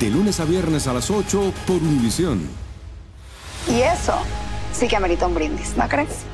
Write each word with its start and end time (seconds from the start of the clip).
De 0.00 0.10
lunes 0.10 0.40
a 0.40 0.44
viernes 0.44 0.86
a 0.86 0.92
las 0.92 1.10
8 1.10 1.52
por 1.66 1.76
Univisión. 1.76 2.46
Y 3.68 3.80
eso 3.80 4.14
sí 4.72 4.86
que 4.88 4.96
amerita 4.96 5.26
un 5.26 5.34
brindis, 5.34 5.74
¿no 5.76 5.88
crees? 5.88 6.24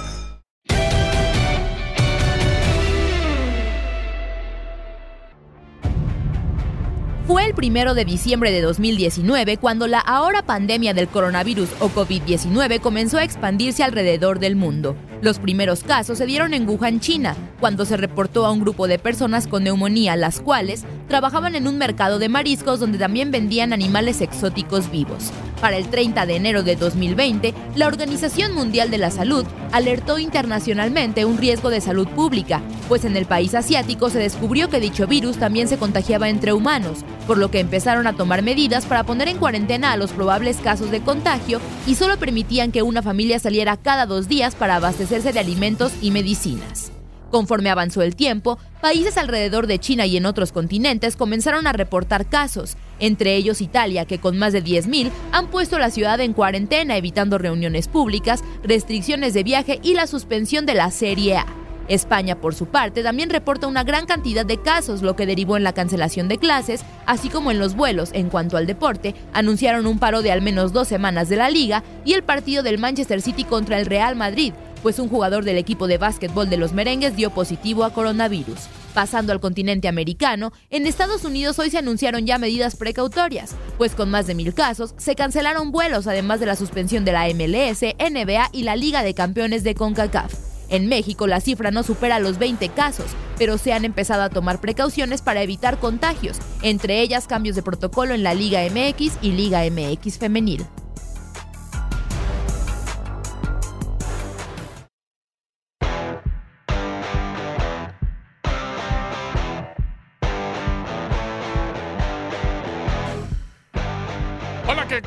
Fue 7.26 7.46
el 7.46 7.54
primero 7.54 7.94
de 7.94 8.04
diciembre 8.04 8.50
de 8.50 8.60
2019 8.60 9.56
cuando 9.56 9.86
la 9.86 10.00
ahora 10.00 10.42
pandemia 10.42 10.92
del 10.92 11.06
coronavirus 11.06 11.70
o 11.78 11.88
COVID-19 11.88 12.80
comenzó 12.80 13.18
a 13.18 13.24
expandirse 13.24 13.84
alrededor 13.84 14.40
del 14.40 14.56
mundo. 14.56 14.96
Los 15.22 15.38
primeros 15.38 15.84
casos 15.84 16.18
se 16.18 16.26
dieron 16.26 16.52
en 16.52 16.68
Wuhan, 16.68 16.98
China, 16.98 17.36
cuando 17.62 17.84
se 17.84 17.96
reportó 17.96 18.44
a 18.44 18.50
un 18.50 18.58
grupo 18.58 18.88
de 18.88 18.98
personas 18.98 19.46
con 19.46 19.62
neumonía, 19.62 20.16
las 20.16 20.40
cuales 20.40 20.82
trabajaban 21.06 21.54
en 21.54 21.68
un 21.68 21.78
mercado 21.78 22.18
de 22.18 22.28
mariscos 22.28 22.80
donde 22.80 22.98
también 22.98 23.30
vendían 23.30 23.72
animales 23.72 24.20
exóticos 24.20 24.90
vivos. 24.90 25.30
Para 25.60 25.76
el 25.76 25.86
30 25.86 26.26
de 26.26 26.34
enero 26.34 26.64
de 26.64 26.74
2020, 26.74 27.54
la 27.76 27.86
Organización 27.86 28.52
Mundial 28.52 28.90
de 28.90 28.98
la 28.98 29.12
Salud 29.12 29.46
alertó 29.70 30.18
internacionalmente 30.18 31.24
un 31.24 31.38
riesgo 31.38 31.70
de 31.70 31.80
salud 31.80 32.08
pública, 32.08 32.60
pues 32.88 33.04
en 33.04 33.16
el 33.16 33.26
país 33.26 33.54
asiático 33.54 34.10
se 34.10 34.18
descubrió 34.18 34.68
que 34.68 34.80
dicho 34.80 35.06
virus 35.06 35.36
también 35.36 35.68
se 35.68 35.78
contagiaba 35.78 36.28
entre 36.28 36.52
humanos, 36.52 37.04
por 37.28 37.38
lo 37.38 37.52
que 37.52 37.60
empezaron 37.60 38.08
a 38.08 38.14
tomar 38.14 38.42
medidas 38.42 38.86
para 38.86 39.04
poner 39.04 39.28
en 39.28 39.38
cuarentena 39.38 39.92
a 39.92 39.96
los 39.96 40.10
probables 40.10 40.56
casos 40.56 40.90
de 40.90 41.00
contagio 41.00 41.60
y 41.86 41.94
solo 41.94 42.16
permitían 42.16 42.72
que 42.72 42.82
una 42.82 43.02
familia 43.02 43.38
saliera 43.38 43.76
cada 43.76 44.04
dos 44.04 44.26
días 44.26 44.56
para 44.56 44.74
abastecerse 44.74 45.32
de 45.32 45.38
alimentos 45.38 45.92
y 46.02 46.10
medicinas. 46.10 46.91
Conforme 47.32 47.70
avanzó 47.70 48.02
el 48.02 48.14
tiempo, 48.14 48.58
países 48.82 49.16
alrededor 49.16 49.66
de 49.66 49.78
China 49.78 50.04
y 50.04 50.18
en 50.18 50.26
otros 50.26 50.52
continentes 50.52 51.16
comenzaron 51.16 51.66
a 51.66 51.72
reportar 51.72 52.26
casos, 52.26 52.76
entre 53.00 53.36
ellos 53.36 53.62
Italia, 53.62 54.04
que 54.04 54.18
con 54.18 54.36
más 54.36 54.52
de 54.52 54.62
10.000 54.62 55.10
han 55.32 55.46
puesto 55.46 55.78
la 55.78 55.90
ciudad 55.90 56.20
en 56.20 56.34
cuarentena 56.34 56.98
evitando 56.98 57.38
reuniones 57.38 57.88
públicas, 57.88 58.44
restricciones 58.62 59.32
de 59.32 59.44
viaje 59.44 59.80
y 59.82 59.94
la 59.94 60.06
suspensión 60.06 60.66
de 60.66 60.74
la 60.74 60.90
Serie 60.90 61.38
A. 61.38 61.46
España, 61.88 62.36
por 62.36 62.54
su 62.54 62.66
parte, 62.66 63.02
también 63.02 63.30
reporta 63.30 63.66
una 63.66 63.82
gran 63.82 64.04
cantidad 64.04 64.44
de 64.44 64.60
casos, 64.60 65.00
lo 65.00 65.16
que 65.16 65.24
derivó 65.24 65.56
en 65.56 65.64
la 65.64 65.72
cancelación 65.72 66.28
de 66.28 66.36
clases, 66.36 66.84
así 67.06 67.30
como 67.30 67.50
en 67.50 67.58
los 67.58 67.74
vuelos. 67.74 68.10
En 68.12 68.28
cuanto 68.28 68.58
al 68.58 68.66
deporte, 68.66 69.14
anunciaron 69.32 69.86
un 69.86 69.98
paro 69.98 70.20
de 70.20 70.32
al 70.32 70.42
menos 70.42 70.74
dos 70.74 70.86
semanas 70.86 71.30
de 71.30 71.36
la 71.36 71.48
liga 71.48 71.82
y 72.04 72.12
el 72.12 72.22
partido 72.22 72.62
del 72.62 72.78
Manchester 72.78 73.22
City 73.22 73.44
contra 73.44 73.80
el 73.80 73.86
Real 73.86 74.16
Madrid, 74.16 74.52
pues 74.82 74.98
un 74.98 75.08
jugador 75.08 75.44
del 75.44 75.58
equipo 75.58 75.86
de 75.86 75.98
básquetbol 75.98 76.50
de 76.50 76.56
los 76.56 76.72
merengues 76.72 77.16
dio 77.16 77.30
positivo 77.30 77.84
a 77.84 77.92
coronavirus. 77.92 78.58
Pasando 78.94 79.32
al 79.32 79.40
continente 79.40 79.88
americano, 79.88 80.52
en 80.68 80.86
Estados 80.86 81.24
Unidos 81.24 81.58
hoy 81.58 81.70
se 81.70 81.78
anunciaron 81.78 82.26
ya 82.26 82.38
medidas 82.38 82.76
precautorias, 82.76 83.54
pues 83.78 83.94
con 83.94 84.10
más 84.10 84.26
de 84.26 84.34
mil 84.34 84.52
casos 84.52 84.94
se 84.98 85.14
cancelaron 85.14 85.72
vuelos 85.72 86.06
además 86.06 86.40
de 86.40 86.46
la 86.46 86.56
suspensión 86.56 87.04
de 87.04 87.12
la 87.12 87.26
MLS, 87.28 87.82
NBA 87.98 88.50
y 88.52 88.64
la 88.64 88.76
Liga 88.76 89.02
de 89.02 89.14
Campeones 89.14 89.64
de 89.64 89.74
CONCACAF. 89.74 90.52
En 90.68 90.88
México 90.88 91.26
la 91.26 91.40
cifra 91.40 91.70
no 91.70 91.82
supera 91.82 92.18
los 92.18 92.38
20 92.38 92.68
casos, 92.70 93.06
pero 93.38 93.58
se 93.58 93.72
han 93.72 93.84
empezado 93.84 94.22
a 94.22 94.30
tomar 94.30 94.60
precauciones 94.60 95.22
para 95.22 95.42
evitar 95.42 95.78
contagios, 95.78 96.38
entre 96.62 97.00
ellas 97.00 97.26
cambios 97.26 97.56
de 97.56 97.62
protocolo 97.62 98.14
en 98.14 98.22
la 98.22 98.34
Liga 98.34 98.60
MX 98.64 99.18
y 99.20 99.32
Liga 99.32 99.62
MX 99.70 100.18
femenil. 100.18 100.64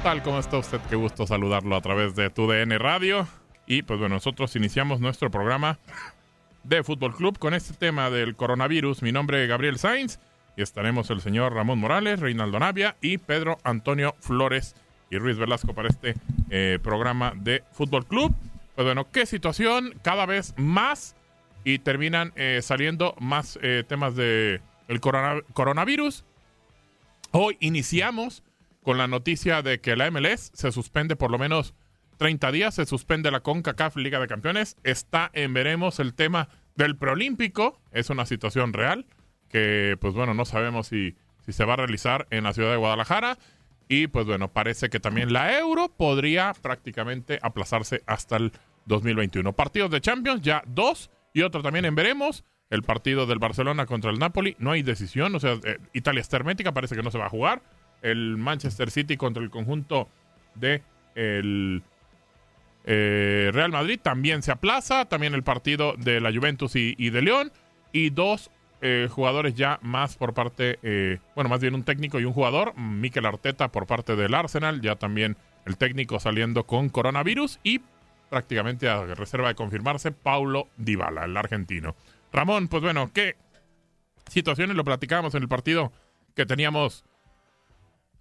Tal? 0.05 0.21
¿Cómo 0.21 0.38
está 0.38 0.59
usted? 0.59 0.79
Qué 0.88 0.95
gusto 0.95 1.25
saludarlo 1.25 1.75
a 1.75 1.81
través 1.81 2.13
de 2.16 2.29
tu 2.29 2.45
DN 2.45 2.77
Radio. 2.77 3.27
Y 3.66 3.81
pues 3.81 3.99
bueno, 3.99 4.13
nosotros 4.13 4.55
iniciamos 4.55 4.99
nuestro 4.99 5.31
programa 5.31 5.79
de 6.63 6.83
Fútbol 6.83 7.16
Club 7.16 7.39
con 7.39 7.55
este 7.55 7.73
tema 7.73 8.11
del 8.11 8.35
coronavirus. 8.35 9.01
Mi 9.01 9.11
nombre 9.11 9.41
es 9.41 9.49
Gabriel 9.49 9.79
Sainz 9.79 10.19
y 10.55 10.61
estaremos 10.61 11.09
el 11.09 11.21
señor 11.21 11.55
Ramón 11.55 11.79
Morales, 11.79 12.19
Reinaldo 12.19 12.59
Navia 12.59 12.95
y 13.01 13.17
Pedro 13.17 13.57
Antonio 13.63 14.13
Flores 14.19 14.75
y 15.09 15.17
Ruiz 15.17 15.38
Velasco 15.38 15.73
para 15.73 15.89
este 15.89 16.13
eh, 16.51 16.77
programa 16.83 17.33
de 17.35 17.63
Fútbol 17.72 18.05
Club. 18.05 18.31
Pues 18.75 18.85
bueno, 18.85 19.07
qué 19.11 19.25
situación, 19.25 19.95
cada 20.03 20.27
vez 20.27 20.53
más 20.55 21.16
y 21.63 21.79
terminan 21.79 22.31
eh, 22.35 22.59
saliendo 22.61 23.16
más 23.19 23.58
eh, 23.63 23.84
temas 23.87 24.16
de 24.16 24.61
el 24.87 25.01
corona- 25.01 25.41
coronavirus. 25.53 26.25
Hoy 27.31 27.58
iniciamos 27.59 28.43
con 28.85 28.99
la 28.99 29.08
noticia 29.08 29.64
de 29.64 29.82
que 29.82 29.96
la 29.96 30.11
MLS 30.11 30.52
se 30.53 30.72
suspende 30.72 31.16
por 31.16 31.32
lo 31.32 31.40
menos 31.40 31.73
30 32.17 32.52
días, 32.52 32.76
se 32.76 32.85
suspende 32.85 33.32
la 33.32 33.40
CONCACAF 33.40 33.96
Liga 33.96 34.20
de 34.20 34.28
Campeones, 34.28 34.78
está 34.84 35.32
en 35.34 35.55
veremos 35.55 35.99
el 35.99 36.14
tema 36.14 36.49
del 36.76 36.96
preolímpico, 36.96 37.82
es 37.91 38.11
una 38.11 38.28
situación 38.28 38.73
real 38.73 39.08
que 39.49 39.97
pues 39.99 40.14
bueno, 40.14 40.35
no 40.35 40.46
sabemos 40.46 40.85
si, 40.85 41.16
si 41.43 41.52
se 41.52 41.66
va 41.66 41.73
a 41.73 41.78
realizar 41.78 42.28
en 42.29 42.43
la 42.43 42.53
ciudad 42.53 42.70
de 42.70 42.78
Guadalajara 42.78 43.40
y 43.87 44.05
pues 44.05 44.28
bueno, 44.28 44.53
parece 44.53 44.91
que 44.91 44.99
también 44.99 45.34
la 45.34 45.58
Euro 45.58 45.90
podría 45.90 46.53
prácticamente 46.53 47.40
aplazarse 47.41 48.03
hasta 48.05 48.37
el 48.37 48.52
2021. 48.85 49.52
Partidos 49.53 49.90
de 49.90 49.99
Champions, 49.99 50.43
ya 50.43 50.61
dos 50.67 51.09
y 51.34 51.41
otro 51.41 51.64
también 51.64 51.85
en 51.85 51.96
veremos. 51.96 52.43
El 52.70 52.84
partido 52.84 53.26
del 53.26 53.40
Barcelona 53.40 53.87
contra 53.87 54.11
el 54.11 54.20
Napoli, 54.20 54.55
no 54.59 54.72
hay 54.72 54.84
decisión, 54.84 55.34
o 55.34 55.40
sea, 55.40 55.53
eh, 55.64 55.79
Italia 55.93 56.22
está 56.22 56.37
hermética, 56.37 56.72
parece 56.72 56.96
que 56.96 57.02
no 57.02 57.09
se 57.09 57.17
va 57.17 57.26
a 57.26 57.29
jugar. 57.29 57.64
El 58.05 58.37
Manchester 58.37 58.91
City 58.91 59.17
contra 59.17 59.41
el 59.41 59.49
conjunto 59.49 60.07
de 60.55 60.81
el 61.16 61.81
eh, 62.85 63.49
Real 63.52 63.72
Madrid. 63.72 63.99
También 64.02 64.43
se 64.43 64.52
aplaza, 64.52 65.05
también 65.05 65.34
el 65.34 65.43
partido 65.43 65.96
de 65.97 66.22
la 66.22 66.31
Juventus 66.31 66.75
y, 66.75 67.09
de 67.09 67.22
León, 67.22 67.52
y 67.91 68.11
dos 68.11 68.52
eh, 68.81 69.07
jugadores 69.09 69.55
ya 69.55 69.79
más 69.81 70.17
por 70.17 70.34
parte, 70.34 70.78
eh, 70.84 71.17
bueno, 71.34 71.49
más 71.49 71.61
bien 71.61 71.73
un 71.73 71.84
técnico 71.84 72.19
y 72.19 72.25
un 72.25 72.34
jugador, 72.34 72.78
Mikel 72.78 73.25
Arteta 73.25 73.72
por 73.72 73.87
parte 73.87 74.16
del 74.16 74.35
Arsenal, 74.35 74.81
ya 74.81 74.96
también 74.96 75.37
el 75.66 75.78
técnico 75.78 76.19
saliendo 76.19 76.66
con 76.66 76.90
coronavirus 76.90 77.59
y 77.63 77.81
prácticamente 78.29 78.87
a 78.87 79.03
reserva 79.16 79.47
de 79.47 79.55
confirmarse 79.55 80.11
Paulo 80.11 80.67
Dybala, 80.78 81.25
el 81.25 81.35
argentino. 81.37 81.96
Ramón, 82.31 82.67
pues 82.67 82.84
bueno, 82.84 83.11
¿qué 83.13 83.35
situaciones 84.29 84.75
lo 84.75 84.84
platicábamos 84.84 85.34
en 85.35 85.41
el 85.43 85.47
partido 85.47 85.91
que 86.35 86.46
teníamos 86.46 87.05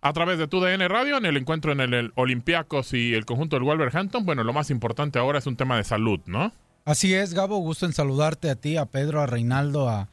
a 0.04 0.12
través 0.12 0.38
de 0.38 0.46
tu 0.46 0.60
DN 0.60 0.86
Radio 0.86 1.16
en 1.16 1.24
el 1.24 1.38
encuentro 1.38 1.72
en 1.72 1.80
el, 1.80 2.12
Olympiacos 2.14 2.92
y 2.92 3.14
el 3.14 3.24
conjunto 3.24 3.56
del 3.56 3.62
Wolverhampton. 3.62 4.26
Bueno, 4.26 4.44
lo 4.44 4.52
más 4.52 4.68
importante 4.68 5.18
ahora 5.18 5.38
es 5.38 5.46
un 5.46 5.56
tema 5.56 5.78
de 5.78 5.84
salud, 5.84 6.20
¿no? 6.26 6.52
Así 6.84 7.14
es, 7.14 7.32
Gabo, 7.32 7.56
gusto 7.56 7.86
en 7.86 7.94
saludarte 7.94 8.50
a 8.50 8.54
ti, 8.54 8.76
a 8.76 8.84
Pedro, 8.84 9.22
a 9.22 9.26
Reinaldo, 9.26 9.88
a 9.88 10.10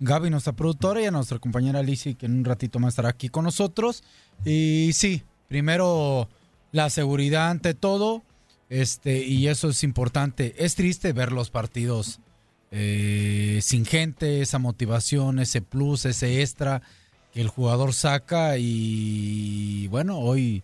Gaby, 0.00 0.30
nuestra 0.30 0.54
productora, 0.54 1.02
y 1.02 1.04
a 1.04 1.10
nuestra 1.10 1.38
compañera 1.40 1.82
Lizzie, 1.82 2.14
que 2.14 2.24
en 2.24 2.38
un 2.38 2.44
ratito 2.46 2.78
más 2.78 2.94
estará 2.94 3.10
aquí 3.10 3.28
con 3.28 3.44
nosotros. 3.44 4.02
Y 4.46 4.92
sí, 4.94 5.24
primero 5.46 6.30
la 6.72 6.88
seguridad 6.88 7.50
ante 7.50 7.74
todo, 7.74 8.22
este, 8.70 9.26
y 9.26 9.48
eso 9.48 9.68
es 9.68 9.84
importante. 9.84 10.54
Es 10.56 10.74
triste 10.74 11.12
ver 11.12 11.32
los 11.32 11.50
partidos 11.50 12.18
eh, 12.70 13.58
sin 13.60 13.84
gente, 13.84 14.40
esa 14.40 14.58
motivación, 14.58 15.38
ese 15.38 15.60
plus, 15.60 16.06
ese 16.06 16.40
extra 16.40 16.80
el 17.34 17.48
jugador 17.48 17.92
saca 17.92 18.56
y 18.58 19.88
bueno, 19.88 20.18
hoy, 20.18 20.62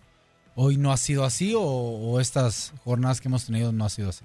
hoy 0.55 0.77
no 0.77 0.91
ha 0.91 0.97
sido 0.97 1.25
así 1.25 1.53
o, 1.55 2.19
estas 2.19 2.73
jornadas 2.83 3.21
que 3.21 3.27
hemos 3.27 3.45
tenido 3.45 3.71
no 3.71 3.85
ha 3.85 3.89
sido 3.89 4.09
así. 4.09 4.23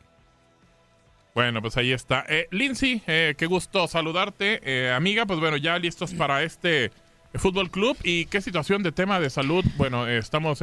Bueno, 1.34 1.60
pues 1.60 1.76
ahí 1.76 1.92
está. 1.92 2.24
Eh, 2.28 2.48
Lindsay, 2.50 3.02
eh, 3.06 3.34
qué 3.36 3.44
gusto 3.44 3.86
saludarte, 3.88 4.60
eh, 4.64 4.90
amiga. 4.90 5.26
Pues 5.26 5.38
bueno, 5.38 5.58
ya 5.58 5.78
listos 5.78 6.14
para 6.14 6.42
este 6.42 6.90
fútbol 7.34 7.70
club. 7.70 7.94
¿Y 8.02 8.24
qué 8.26 8.40
situación 8.40 8.82
de 8.82 8.90
tema 8.90 9.20
de 9.20 9.28
salud? 9.28 9.62
Bueno, 9.76 10.08
estamos 10.08 10.60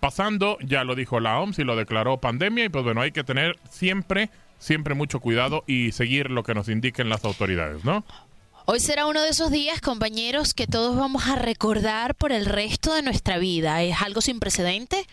pasando, 0.00 0.56
ya 0.62 0.84
lo 0.84 0.94
dijo 0.94 1.20
la 1.20 1.38
OMS 1.38 1.58
y 1.58 1.64
lo 1.64 1.76
declaró 1.76 2.16
pandemia. 2.16 2.64
Y 2.64 2.68
pues 2.70 2.84
bueno, 2.84 3.02
hay 3.02 3.12
que 3.12 3.22
tener 3.22 3.58
siempre, 3.68 4.30
siempre 4.58 4.94
mucho 4.94 5.20
cuidado 5.20 5.62
y 5.66 5.92
seguir 5.92 6.30
lo 6.30 6.42
que 6.42 6.54
nos 6.54 6.70
indiquen 6.70 7.10
las 7.10 7.26
autoridades, 7.26 7.84
¿no? 7.84 8.02
Hoy 8.70 8.80
será 8.80 9.06
uno 9.06 9.22
de 9.22 9.30
esos 9.30 9.50
días, 9.50 9.80
compañeros, 9.80 10.52
que 10.52 10.66
todos 10.66 10.94
vamos 10.94 11.26
a 11.26 11.36
recordar 11.36 12.14
por 12.14 12.32
el 12.32 12.44
resto 12.44 12.92
de 12.92 13.00
nuestra 13.00 13.38
vida. 13.38 13.82
Es 13.82 14.02
algo 14.02 14.20
sin 14.20 14.40
precedente 14.40 15.06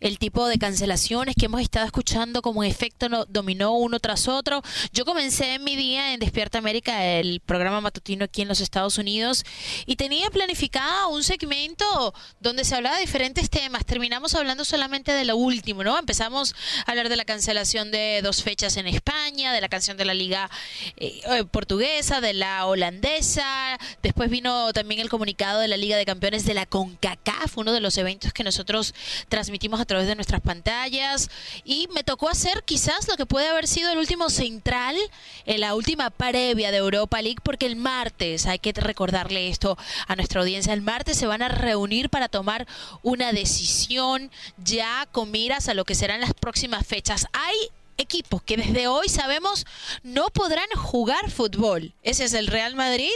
el 0.00 0.18
tipo 0.18 0.46
de 0.46 0.58
cancelaciones 0.58 1.34
que 1.38 1.46
hemos 1.46 1.60
estado 1.60 1.86
escuchando 1.86 2.42
como 2.42 2.64
efecto 2.64 3.08
no, 3.08 3.26
dominó 3.26 3.74
uno 3.74 4.00
tras 4.00 4.28
otro. 4.28 4.62
Yo 4.92 5.04
comencé 5.04 5.54
en 5.54 5.64
mi 5.64 5.76
día 5.76 6.14
en 6.14 6.20
Despierta 6.20 6.58
América, 6.58 7.04
el 7.04 7.40
programa 7.40 7.80
matutino 7.80 8.24
aquí 8.24 8.42
en 8.42 8.48
los 8.48 8.60
Estados 8.60 8.98
Unidos, 8.98 9.44
y 9.86 9.96
tenía 9.96 10.30
planificado 10.30 11.10
un 11.10 11.22
segmento 11.22 12.14
donde 12.40 12.64
se 12.64 12.74
hablaba 12.74 12.96
de 12.96 13.02
diferentes 13.02 13.50
temas. 13.50 13.84
Terminamos 13.84 14.34
hablando 14.34 14.64
solamente 14.64 15.12
de 15.12 15.24
lo 15.24 15.36
último, 15.36 15.84
¿no? 15.84 15.98
Empezamos 15.98 16.54
a 16.86 16.90
hablar 16.90 17.08
de 17.08 17.16
la 17.16 17.24
cancelación 17.24 17.90
de 17.90 18.20
dos 18.22 18.42
fechas 18.42 18.76
en 18.76 18.86
España, 18.86 19.52
de 19.52 19.60
la 19.60 19.68
canción 19.68 19.96
de 19.96 20.04
la 20.04 20.14
Liga 20.14 20.50
eh, 20.96 21.20
eh, 21.30 21.44
Portuguesa, 21.44 22.20
de 22.20 22.32
la 22.32 22.66
holandesa. 22.66 23.78
Después 24.02 24.30
vino 24.30 24.72
también 24.72 25.00
el 25.00 25.10
comunicado 25.10 25.60
de 25.60 25.68
la 25.68 25.76
Liga 25.76 25.96
de 25.96 26.06
Campeones 26.06 26.46
de 26.46 26.54
la 26.54 26.66
CONCACAF, 26.66 27.58
uno 27.58 27.72
de 27.72 27.80
los 27.80 27.98
eventos 27.98 28.32
que 28.32 28.44
nosotros 28.44 28.94
transmitimos 29.28 29.80
a 29.80 29.84
través 29.90 30.06
de 30.06 30.14
nuestras 30.14 30.40
pantallas 30.40 31.28
y 31.64 31.88
me 31.92 32.04
tocó 32.04 32.28
hacer 32.28 32.62
quizás 32.62 33.08
lo 33.08 33.16
que 33.16 33.26
puede 33.26 33.48
haber 33.48 33.66
sido 33.66 33.90
el 33.90 33.98
último 33.98 34.30
central 34.30 34.94
en 35.46 35.60
la 35.60 35.74
última 35.74 36.10
previa 36.10 36.70
de 36.70 36.76
Europa 36.76 37.20
League 37.20 37.40
porque 37.42 37.66
el 37.66 37.74
martes, 37.74 38.46
hay 38.46 38.60
que 38.60 38.72
recordarle 38.72 39.48
esto 39.48 39.76
a 40.06 40.14
nuestra 40.14 40.42
audiencia, 40.42 40.72
el 40.74 40.80
martes 40.80 41.16
se 41.16 41.26
van 41.26 41.42
a 41.42 41.48
reunir 41.48 42.08
para 42.08 42.28
tomar 42.28 42.68
una 43.02 43.32
decisión 43.32 44.30
ya 44.58 45.08
con 45.10 45.32
miras 45.32 45.68
a 45.68 45.74
lo 45.74 45.84
que 45.84 45.96
serán 45.96 46.20
las 46.20 46.34
próximas 46.34 46.86
fechas. 46.86 47.26
Hay 47.32 47.56
equipos 47.98 48.42
que 48.42 48.58
desde 48.58 48.86
hoy 48.86 49.08
sabemos 49.08 49.66
no 50.04 50.28
podrán 50.28 50.68
jugar 50.76 51.32
fútbol. 51.32 51.94
Ese 52.04 52.26
es 52.26 52.34
el 52.34 52.46
Real 52.46 52.76
Madrid 52.76 53.10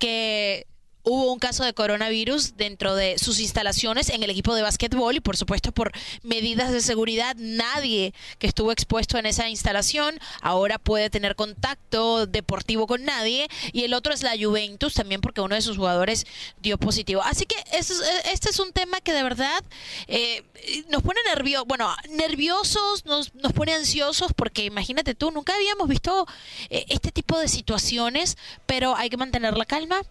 que 0.00 0.66
hubo 1.08 1.32
un 1.32 1.38
caso 1.38 1.64
de 1.64 1.72
coronavirus 1.72 2.56
dentro 2.56 2.94
de 2.94 3.18
sus 3.18 3.40
instalaciones 3.40 4.10
en 4.10 4.22
el 4.22 4.30
equipo 4.30 4.54
de 4.54 4.62
básquetbol 4.62 5.16
y 5.16 5.20
por 5.20 5.36
supuesto 5.36 5.72
por 5.72 5.92
medidas 6.22 6.70
de 6.70 6.80
seguridad 6.80 7.34
nadie 7.36 8.14
que 8.38 8.46
estuvo 8.46 8.72
expuesto 8.72 9.18
en 9.18 9.26
esa 9.26 9.48
instalación 9.48 10.18
ahora 10.42 10.78
puede 10.78 11.10
tener 11.10 11.34
contacto 11.34 12.26
deportivo 12.26 12.86
con 12.86 13.04
nadie 13.04 13.48
y 13.72 13.84
el 13.84 13.94
otro 13.94 14.12
es 14.12 14.22
la 14.22 14.32
Juventus 14.38 14.94
también 14.94 15.20
porque 15.20 15.40
uno 15.40 15.54
de 15.54 15.62
sus 15.62 15.76
jugadores 15.76 16.26
dio 16.60 16.78
positivo. 16.78 17.22
Así 17.22 17.46
que 17.46 17.56
este 17.72 18.50
es 18.50 18.58
un 18.58 18.72
tema 18.72 19.00
que 19.00 19.12
de 19.12 19.22
verdad 19.22 19.64
eh, 20.06 20.44
nos 20.88 21.02
pone 21.02 21.20
nerviosos, 21.26 21.66
bueno, 21.66 21.94
nerviosos, 22.10 23.04
nos, 23.04 23.34
nos 23.34 23.52
pone 23.52 23.72
ansiosos 23.72 24.32
porque 24.34 24.64
imagínate 24.64 25.14
tú, 25.14 25.30
nunca 25.30 25.54
habíamos 25.54 25.88
visto 25.88 26.26
eh, 26.70 26.84
este 26.88 27.12
tipo 27.12 27.38
de 27.38 27.48
situaciones, 27.48 28.36
pero 28.66 28.96
hay 28.96 29.08
que 29.08 29.16
mantener 29.16 29.56
la 29.56 29.64
calma 29.64 30.02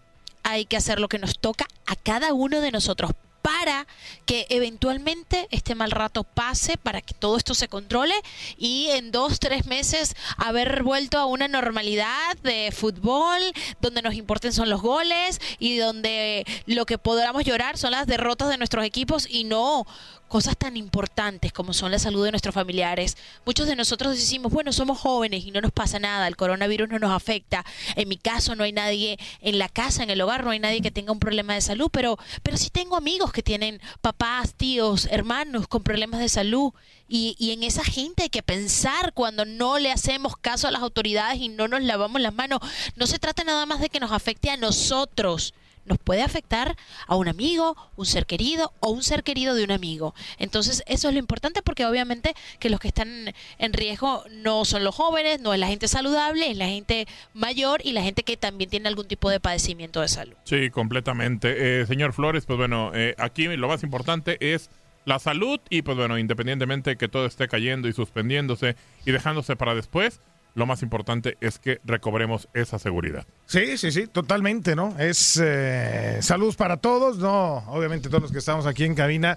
hay 0.48 0.64
que 0.64 0.76
hacer 0.76 0.98
lo 0.98 1.08
que 1.08 1.18
nos 1.18 1.38
toca 1.38 1.66
a 1.86 1.94
cada 1.94 2.32
uno 2.32 2.60
de 2.60 2.72
nosotros 2.72 3.12
para 3.48 3.86
que 4.26 4.46
eventualmente 4.50 5.48
este 5.50 5.74
mal 5.74 5.90
rato 5.90 6.22
pase, 6.22 6.76
para 6.76 7.00
que 7.00 7.14
todo 7.14 7.38
esto 7.38 7.54
se 7.54 7.66
controle 7.66 8.14
y 8.58 8.88
en 8.90 9.10
dos, 9.10 9.40
tres 9.40 9.64
meses 9.64 10.14
haber 10.36 10.82
vuelto 10.82 11.16
a 11.16 11.24
una 11.24 11.48
normalidad 11.48 12.36
de 12.42 12.70
fútbol, 12.76 13.40
donde 13.80 14.02
nos 14.02 14.12
importen 14.12 14.52
son 14.52 14.68
los 14.68 14.82
goles 14.82 15.40
y 15.58 15.78
donde 15.78 16.44
lo 16.66 16.84
que 16.84 16.98
podamos 16.98 17.44
llorar 17.44 17.78
son 17.78 17.92
las 17.92 18.06
derrotas 18.06 18.50
de 18.50 18.58
nuestros 18.58 18.84
equipos 18.84 19.26
y 19.26 19.44
no 19.44 19.86
cosas 20.28 20.56
tan 20.56 20.76
importantes 20.76 21.52
como 21.52 21.72
son 21.72 21.90
la 21.90 21.98
salud 21.98 22.24
de 22.24 22.30
nuestros 22.30 22.54
familiares. 22.54 23.16
Muchos 23.44 23.66
de 23.66 23.74
nosotros 23.74 24.14
decimos, 24.14 24.52
bueno, 24.52 24.72
somos 24.72 24.98
jóvenes 24.98 25.44
y 25.44 25.50
no 25.50 25.60
nos 25.60 25.72
pasa 25.72 25.98
nada, 25.98 26.28
el 26.28 26.36
coronavirus 26.36 26.88
no 26.88 26.98
nos 26.98 27.10
afecta. 27.10 27.64
En 27.96 28.08
mi 28.08 28.18
caso 28.18 28.54
no 28.54 28.64
hay 28.64 28.72
nadie 28.72 29.18
en 29.40 29.58
la 29.58 29.68
casa, 29.68 30.02
en 30.02 30.10
el 30.10 30.20
hogar, 30.20 30.44
no 30.44 30.50
hay 30.50 30.58
nadie 30.58 30.82
que 30.82 30.90
tenga 30.90 31.12
un 31.12 31.18
problema 31.18 31.54
de 31.54 31.62
salud, 31.62 31.88
pero, 31.90 32.18
pero 32.42 32.56
sí 32.56 32.70
tengo 32.70 32.96
amigos 32.96 33.32
que 33.32 33.37
tienen 33.42 33.80
papás, 34.00 34.54
tíos, 34.54 35.08
hermanos 35.10 35.68
con 35.68 35.82
problemas 35.82 36.20
de 36.20 36.28
salud. 36.28 36.72
Y, 37.08 37.36
y 37.38 37.52
en 37.52 37.62
esa 37.62 37.84
gente 37.84 38.24
hay 38.24 38.28
que 38.28 38.42
pensar 38.42 39.14
cuando 39.14 39.44
no 39.44 39.78
le 39.78 39.90
hacemos 39.90 40.36
caso 40.36 40.68
a 40.68 40.70
las 40.70 40.82
autoridades 40.82 41.40
y 41.40 41.48
no 41.48 41.68
nos 41.68 41.82
lavamos 41.82 42.20
las 42.20 42.34
manos. 42.34 42.60
No 42.96 43.06
se 43.06 43.18
trata 43.18 43.44
nada 43.44 43.64
más 43.66 43.80
de 43.80 43.88
que 43.88 44.00
nos 44.00 44.12
afecte 44.12 44.50
a 44.50 44.56
nosotros 44.56 45.54
nos 45.88 45.98
puede 45.98 46.22
afectar 46.22 46.76
a 47.06 47.16
un 47.16 47.28
amigo, 47.28 47.76
un 47.96 48.06
ser 48.06 48.26
querido 48.26 48.72
o 48.80 48.90
un 48.90 49.02
ser 49.02 49.22
querido 49.22 49.54
de 49.54 49.64
un 49.64 49.72
amigo. 49.72 50.14
Entonces, 50.38 50.82
eso 50.86 51.08
es 51.08 51.14
lo 51.14 51.20
importante 51.20 51.62
porque 51.62 51.86
obviamente 51.86 52.34
que 52.58 52.70
los 52.70 52.80
que 52.80 52.88
están 52.88 53.34
en 53.58 53.72
riesgo 53.72 54.24
no 54.30 54.64
son 54.64 54.84
los 54.84 54.94
jóvenes, 54.94 55.40
no 55.40 55.54
es 55.54 55.60
la 55.60 55.66
gente 55.66 55.88
saludable, 55.88 56.50
es 56.50 56.56
la 56.56 56.68
gente 56.68 57.06
mayor 57.34 57.80
y 57.84 57.92
la 57.92 58.02
gente 58.02 58.22
que 58.22 58.36
también 58.36 58.70
tiene 58.70 58.88
algún 58.88 59.06
tipo 59.06 59.30
de 59.30 59.40
padecimiento 59.40 60.00
de 60.00 60.08
salud. 60.08 60.34
Sí, 60.44 60.70
completamente. 60.70 61.80
Eh, 61.80 61.86
señor 61.86 62.12
Flores, 62.12 62.46
pues 62.46 62.58
bueno, 62.58 62.92
eh, 62.94 63.14
aquí 63.18 63.44
lo 63.44 63.68
más 63.68 63.82
importante 63.82 64.52
es 64.54 64.70
la 65.04 65.18
salud 65.18 65.58
y 65.70 65.82
pues 65.82 65.96
bueno, 65.96 66.18
independientemente 66.18 66.90
de 66.90 66.96
que 66.96 67.08
todo 67.08 67.26
esté 67.26 67.48
cayendo 67.48 67.88
y 67.88 67.92
suspendiéndose 67.92 68.76
y 69.06 69.10
dejándose 69.10 69.56
para 69.56 69.74
después, 69.74 70.20
lo 70.54 70.66
más 70.66 70.82
importante 70.82 71.36
es 71.40 71.58
que 71.58 71.80
recobremos 71.84 72.48
esa 72.52 72.78
seguridad. 72.78 73.26
Sí, 73.46 73.78
sí, 73.78 73.92
sí, 73.92 74.06
totalmente, 74.06 74.74
¿no? 74.74 74.98
Es 74.98 75.40
eh, 75.42 76.18
salud 76.20 76.54
para 76.56 76.78
todos, 76.78 77.18
¿no? 77.18 77.58
Obviamente 77.68 78.08
todos 78.08 78.22
los 78.22 78.32
que 78.32 78.38
estamos 78.38 78.66
aquí 78.66 78.84
en 78.84 78.94
cabina 78.94 79.36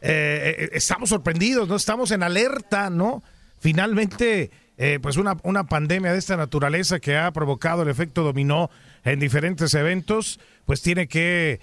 eh, 0.00 0.56
eh, 0.58 0.70
estamos 0.72 1.10
sorprendidos, 1.10 1.68
¿no? 1.68 1.76
Estamos 1.76 2.10
en 2.10 2.22
alerta, 2.22 2.90
¿no? 2.90 3.22
Finalmente, 3.60 4.50
pues 5.00 5.16
una, 5.16 5.36
una 5.44 5.64
pandemia 5.64 6.12
de 6.12 6.18
esta 6.18 6.36
naturaleza 6.36 6.98
que 6.98 7.16
ha 7.16 7.30
provocado 7.30 7.82
el 7.82 7.88
efecto 7.88 8.24
dominó 8.24 8.68
en 9.04 9.20
diferentes 9.20 9.72
eventos, 9.74 10.40
pues 10.64 10.82
tiene 10.82 11.06
que 11.06 11.60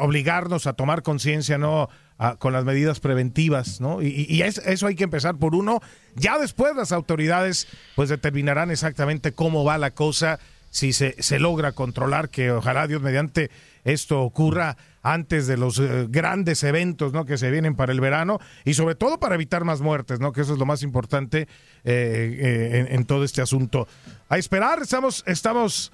obligarnos 0.00 0.66
a 0.66 0.72
tomar 0.72 1.02
conciencia, 1.02 1.58
¿no? 1.58 1.90
Con 2.38 2.52
las 2.52 2.64
medidas 2.64 3.00
preventivas, 3.00 3.80
¿no? 3.80 4.02
Y, 4.02 4.42
eso 4.42 4.86
hay 4.86 4.94
que 4.94 5.04
empezar 5.04 5.36
por 5.36 5.54
uno. 5.54 5.80
Ya 6.14 6.38
después 6.38 6.76
las 6.76 6.92
autoridades 6.92 7.66
pues 7.96 8.08
determinarán 8.08 8.70
exactamente 8.70 9.32
cómo 9.32 9.64
va 9.64 9.78
la 9.78 9.90
cosa, 9.90 10.38
si 10.70 10.92
se, 10.92 11.16
se 11.22 11.38
logra 11.38 11.72
controlar, 11.72 12.28
que 12.28 12.50
ojalá 12.50 12.86
Dios 12.86 13.02
mediante 13.02 13.50
esto 13.84 14.22
ocurra 14.22 14.76
antes 15.02 15.46
de 15.46 15.56
los 15.56 15.78
eh, 15.78 16.06
grandes 16.08 16.62
eventos 16.62 17.12
¿no? 17.12 17.24
que 17.24 17.36
se 17.36 17.50
vienen 17.50 17.74
para 17.74 17.92
el 17.92 18.00
verano 18.00 18.40
y 18.64 18.74
sobre 18.74 18.94
todo 18.94 19.18
para 19.18 19.34
evitar 19.34 19.64
más 19.64 19.80
muertes, 19.80 20.20
¿no? 20.20 20.32
que 20.32 20.42
eso 20.42 20.52
es 20.52 20.58
lo 20.58 20.66
más 20.66 20.82
importante 20.82 21.42
eh, 21.42 21.46
eh, 21.84 22.86
en, 22.90 23.04
todo 23.04 23.24
este 23.24 23.42
asunto. 23.42 23.88
A 24.28 24.38
esperar, 24.38 24.80
estamos, 24.80 25.24
estamos 25.26 25.92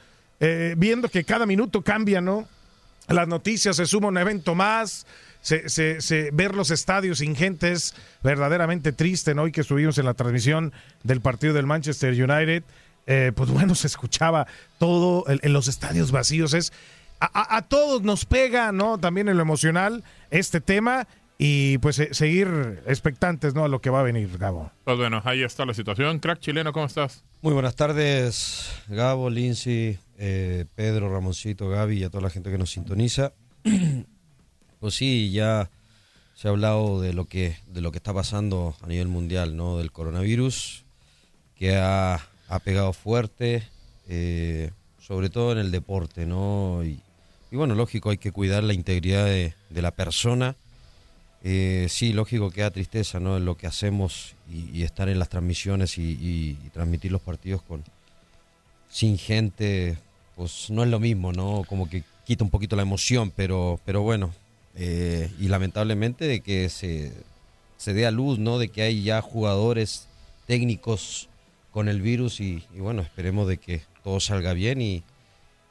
viendo 0.77 1.09
que 1.09 1.25
cada 1.25 1.47
minuto 1.47 1.83
cambia, 1.83 2.21
¿no? 2.21 2.47
Las 3.09 3.27
noticias, 3.27 3.75
se 3.75 3.87
suma 3.87 4.07
un 4.07 4.19
evento 4.19 4.55
más, 4.55 5.05
se, 5.49 5.69
se, 5.69 6.01
se- 6.01 6.31
ver 6.33 6.55
los 6.55 6.71
estadios 6.71 7.19
sin 7.19 7.35
gente 7.35 7.73
es 7.73 7.95
verdaderamente 8.23 8.93
triste, 8.93 9.35
¿no? 9.35 9.43
Hoy 9.43 9.53
que 9.53 9.63
estuvimos 9.63 9.97
en 9.99 10.05
la 10.05 10.15
transmisión 10.15 10.73
del 11.05 11.21
partido 11.21 11.55
del 11.55 11.67
Manchester 11.67 12.11
United, 12.13 12.63
eh, 13.07 13.33
pues 13.35 13.51
bueno, 13.51 13.75
se 13.83 13.87
escuchaba 13.87 14.47
todo 14.79 15.25
en, 15.29 15.41
en 15.43 15.53
los 15.53 15.67
estadios 15.69 16.11
vacíos. 16.13 16.53
Es 16.55 16.73
a, 17.21 17.27
a- 17.27 17.57
a 17.57 17.63
todos 17.63 18.03
nos 18.03 18.25
pega, 18.27 18.73
¿no? 18.73 18.99
También 18.99 19.29
en 19.29 19.37
lo 19.37 19.43
emocional 19.43 20.05
este 20.31 20.61
tema 20.61 21.09
y 21.39 21.79
pues 21.79 21.97
se- 21.97 22.13
seguir 22.15 22.83
expectantes, 22.87 23.55
¿no? 23.55 23.65
A 23.65 23.69
lo 23.69 23.81
que 23.81 23.91
va 23.91 24.01
a 24.01 24.03
venir, 24.03 24.37
Gabo. 24.39 24.71
Pues 24.85 24.99
bueno, 24.99 25.23
ahí 25.25 25.43
está 25.43 25.65
la 25.65 25.73
situación. 25.73 26.19
Crack 26.19 26.41
chileno, 26.41 26.73
¿cómo 26.73 26.85
estás? 26.87 27.25
Muy 27.41 27.55
buenas 27.55 27.75
tardes, 27.77 28.71
Gabo, 28.89 29.31
Lindsay, 29.31 29.99
eh, 30.19 30.65
Pedro, 30.75 31.11
Ramoncito, 31.13 31.69
Gaby 31.69 31.99
y 32.01 32.05
a 32.05 32.11
toda 32.11 32.23
la 32.25 32.31
gente 32.31 32.51
que 32.51 32.59
nos 32.59 32.71
sintoniza. 32.71 33.33
pues 34.81 34.95
sí, 34.95 35.31
ya 35.33 35.71
se 36.35 36.49
ha 36.49 36.51
hablado 36.53 37.01
de 37.01 37.13
lo 37.13 37.25
que 37.25 37.57
de 37.67 37.81
lo 37.81 37.91
que 37.91 37.99
está 37.99 38.15
pasando 38.15 38.77
a 38.83 38.87
nivel 38.87 39.09
mundial, 39.09 39.57
¿no? 39.57 39.79
Del 39.79 39.91
coronavirus 39.93 40.85
que 41.57 41.77
ha, 41.77 42.15
ha 42.49 42.59
pegado 42.61 42.93
fuerte, 42.93 43.65
eh, 44.09 44.71
sobre 45.01 45.31
todo 45.31 45.53
en 45.53 45.59
el 45.59 45.71
deporte, 45.73 46.27
¿no? 46.27 46.83
Y, 46.85 47.01
bueno, 47.51 47.75
lógico, 47.75 48.11
hay 48.11 48.19
que 48.19 48.31
cuidar 48.31 48.63
la 48.63 48.75
integridad 48.75 49.25
de, 49.25 49.55
de 49.71 49.83
la 49.83 49.91
persona. 49.91 50.55
Eh, 51.43 51.87
sí, 51.89 52.13
lógico 52.13 52.51
que 52.51 52.61
da 52.61 52.71
tristeza, 52.71 53.19
¿no? 53.21 53.37
En 53.37 53.45
lo 53.45 53.57
que 53.57 53.67
hacemos 53.67 54.35
y, 54.53 54.83
estar 54.83 55.09
en 55.09 55.19
las 55.19 55.29
transmisiones 55.29 55.99
y, 55.99 56.03
y- 56.03 56.59
y 56.65 56.71
transmitir 56.71 57.11
los 57.11 57.23
partidos 57.23 57.63
con 57.63 57.83
sin 58.91 59.19
gente, 59.19 59.99
pues 60.37 60.71
no 60.71 60.83
es 60.85 60.89
lo 60.91 61.01
mismo, 61.01 61.33
¿no? 61.33 61.65
Como 61.69 61.89
que 61.91 62.05
quita 62.25 62.45
un 62.45 62.51
poquito 62.51 62.77
la 62.77 62.83
emoción, 62.83 63.33
pero, 63.35 63.81
pero 63.85 64.03
bueno. 64.03 64.33
Eh, 64.81 65.29
y 65.41 65.49
lamentablemente 65.49 66.27
de 66.27 66.41
que 66.41 66.69
se, 66.69 67.13
se 67.77 67.93
dé 67.95 68.07
a 68.07 68.13
luz, 68.13 68.39
¿no? 68.39 68.59
De 68.59 68.69
que 68.69 68.83
hay 68.83 69.03
ya 69.03 69.21
jugadores 69.21 70.09
técnicos 70.47 71.29
con 71.73 71.89
el 71.89 72.01
virus 72.01 72.41
y, 72.41 72.65
bueno, 72.77 73.03
esperemos 73.03 73.49
de 73.49 73.59
que 73.59 73.83
todo 74.05 74.21
salga 74.21 74.53
bien 74.53 74.81
y, 74.81 75.03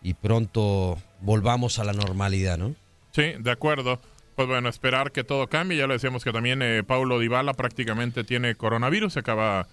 y 0.02 0.14
pronto 0.14 0.98
volvamos 1.22 1.80
a 1.80 1.86
la 1.86 1.94
normalidad, 1.94 2.58
¿no? 2.58 2.76
Sí, 3.12 3.34
de 3.40 3.52
acuerdo. 3.52 4.00
Pues 4.36 4.48
bueno, 4.48 4.70
esperar 4.70 5.12
que 5.12 5.24
todo 5.24 5.48
cambie. 5.48 5.78
Ya 5.78 5.88
le 5.88 5.94
decíamos 5.94 6.24
que 6.24 6.32
también 6.32 6.62
eh, 6.62 6.84
Paulo 6.84 7.18
Dybala 7.18 7.54
prácticamente 7.54 8.24
tiene 8.24 8.56
coronavirus. 8.56 9.14
Se 9.14 9.20
acaba, 9.20 9.68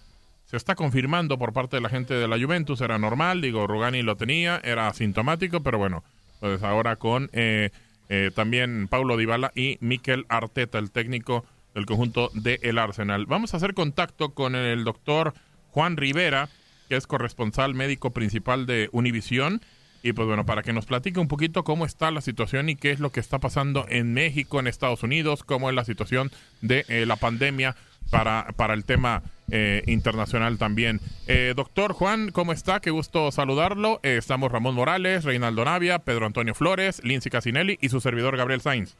se 0.47 0.57
está 0.57 0.75
confirmando 0.75 1.39
por 1.39 1.53
parte 1.53 1.77
de 1.77 1.83
la 1.83 1.91
gente 1.91 2.15
de 2.15 2.29
la 2.29 2.39
Juventus. 2.39 2.81
Era 2.81 2.99
normal, 2.99 3.43
digo, 3.43 3.67
Rugani 3.67 4.03
lo 4.03 4.17
tenía, 4.17 4.61
era 4.65 4.89
asintomático, 4.89 5.61
pero 5.61 5.77
bueno, 5.77 6.03
pues 6.41 6.63
ahora 6.63 6.97
con 6.97 7.29
eh, 7.35 7.71
eh, 8.09 8.31
también 8.35 8.89
Paulo 8.89 9.17
Dybala 9.17 9.53
y 9.55 9.79
Mikel 9.81 10.27
Arteta, 10.29 10.79
el 10.79 10.91
técnico 10.91 11.45
del 11.75 11.87
conjunto 11.87 12.31
de 12.35 12.61
el 12.63 12.79
Arsenal. 12.79 13.27
Vamos 13.27 13.55
a 13.55 13.57
hacer 13.57 13.75
contacto 13.75 14.35
con 14.35 14.55
el 14.55 14.85
doctor 14.85 15.35
Juan 15.71 15.97
Rivera, 15.97 16.49
que 16.89 16.97
es 16.97 17.07
corresponsal 17.07 17.75
médico 17.75 18.13
principal 18.13 18.67
de 18.67 18.89
Univisión. 18.93 19.61
Y 20.03 20.13
pues 20.13 20.29
bueno, 20.29 20.45
para 20.45 20.63
que 20.63 20.75
nos 20.75 20.85
platique 20.85 21.19
un 21.19 21.29
poquito 21.29 21.65
cómo 21.65 21.87
está 21.87 22.11
la 22.11 22.21
situación 22.21 22.69
y 22.69 22.77
qué 22.77 22.91
es 22.91 23.01
lo 23.01 23.11
que 23.11 23.21
está 23.21 23.39
pasando 23.39 23.87
en 23.89 24.13
México, 24.13 24.61
en 24.61 24.67
Estados 24.67 25.03
Unidos, 25.03 25.45
cómo 25.45 25.71
es 25.71 25.75
la 25.75 25.85
situación 25.85 26.31
de 26.61 26.85
eh, 26.89 27.07
la 27.07 27.17
pandemia 27.17 27.75
para, 28.11 28.47
para 28.57 28.75
el 28.75 28.85
tema 28.85 29.23
eh, 29.51 29.83
internacional 29.87 30.59
también. 30.59 31.01
Eh, 31.27 31.53
doctor 31.57 31.93
Juan, 31.93 32.31
¿cómo 32.33 32.53
está? 32.53 32.81
Qué 32.81 32.91
gusto 32.91 33.31
saludarlo. 33.31 34.01
Eh, 34.03 34.17
estamos 34.19 34.51
Ramón 34.51 34.75
Morales, 34.75 35.25
Reinaldo 35.25 35.65
Navia, 35.65 35.99
Pedro 35.99 36.27
Antonio 36.27 36.55
Flores, 36.55 37.03
Lindsay 37.05 37.31
Casinelli 37.31 37.79
y 37.81 37.89
su 37.89 38.01
servidor 38.01 38.37
Gabriel 38.37 38.61
Sainz. 38.61 38.97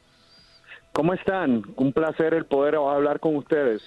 ¿Cómo 0.91 1.13
están? 1.13 1.63
Un 1.75 1.91
placer 1.93 2.33
el 2.33 2.45
poder 2.45 2.75
hablar 2.75 3.19
con 3.19 3.35
ustedes. 3.35 3.81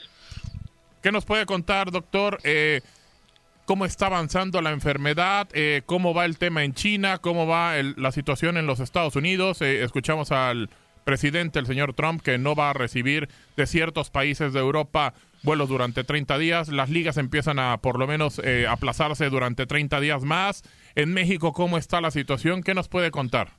¿Qué 1.02 1.12
nos 1.12 1.24
puede 1.24 1.46
contar, 1.46 1.90
doctor? 1.90 2.38
Eh, 2.44 2.80
¿Cómo 3.64 3.84
está 3.84 4.06
avanzando 4.06 4.60
la 4.62 4.70
enfermedad? 4.70 5.46
Eh, 5.52 5.82
¿Cómo 5.86 6.12
va 6.14 6.24
el 6.24 6.38
tema 6.38 6.64
en 6.64 6.74
China? 6.74 7.18
¿Cómo 7.18 7.46
va 7.46 7.76
el- 7.78 7.94
la 7.98 8.12
situación 8.12 8.56
en 8.56 8.66
los 8.66 8.80
Estados 8.80 9.14
Unidos? 9.14 9.62
Escuchamos 9.62 10.32
al 10.32 10.70
presidente, 11.08 11.58
el 11.58 11.64
señor 11.64 11.94
Trump, 11.94 12.20
que 12.20 12.36
no 12.36 12.54
va 12.54 12.68
a 12.68 12.74
recibir 12.74 13.28
de 13.56 13.66
ciertos 13.66 14.10
países 14.10 14.52
de 14.52 14.60
Europa 14.60 15.14
vuelos 15.42 15.70
durante 15.70 16.04
30 16.04 16.36
días. 16.36 16.68
Las 16.68 16.90
ligas 16.90 17.16
empiezan 17.16 17.58
a, 17.58 17.78
por 17.78 17.98
lo 17.98 18.06
menos, 18.06 18.38
eh, 18.44 18.66
aplazarse 18.68 19.30
durante 19.30 19.64
30 19.64 20.00
días 20.00 20.22
más. 20.22 20.62
En 20.96 21.14
México, 21.14 21.54
¿cómo 21.54 21.78
está 21.78 22.02
la 22.02 22.10
situación? 22.10 22.62
¿Qué 22.62 22.74
nos 22.74 22.90
puede 22.90 23.10
contar? 23.10 23.52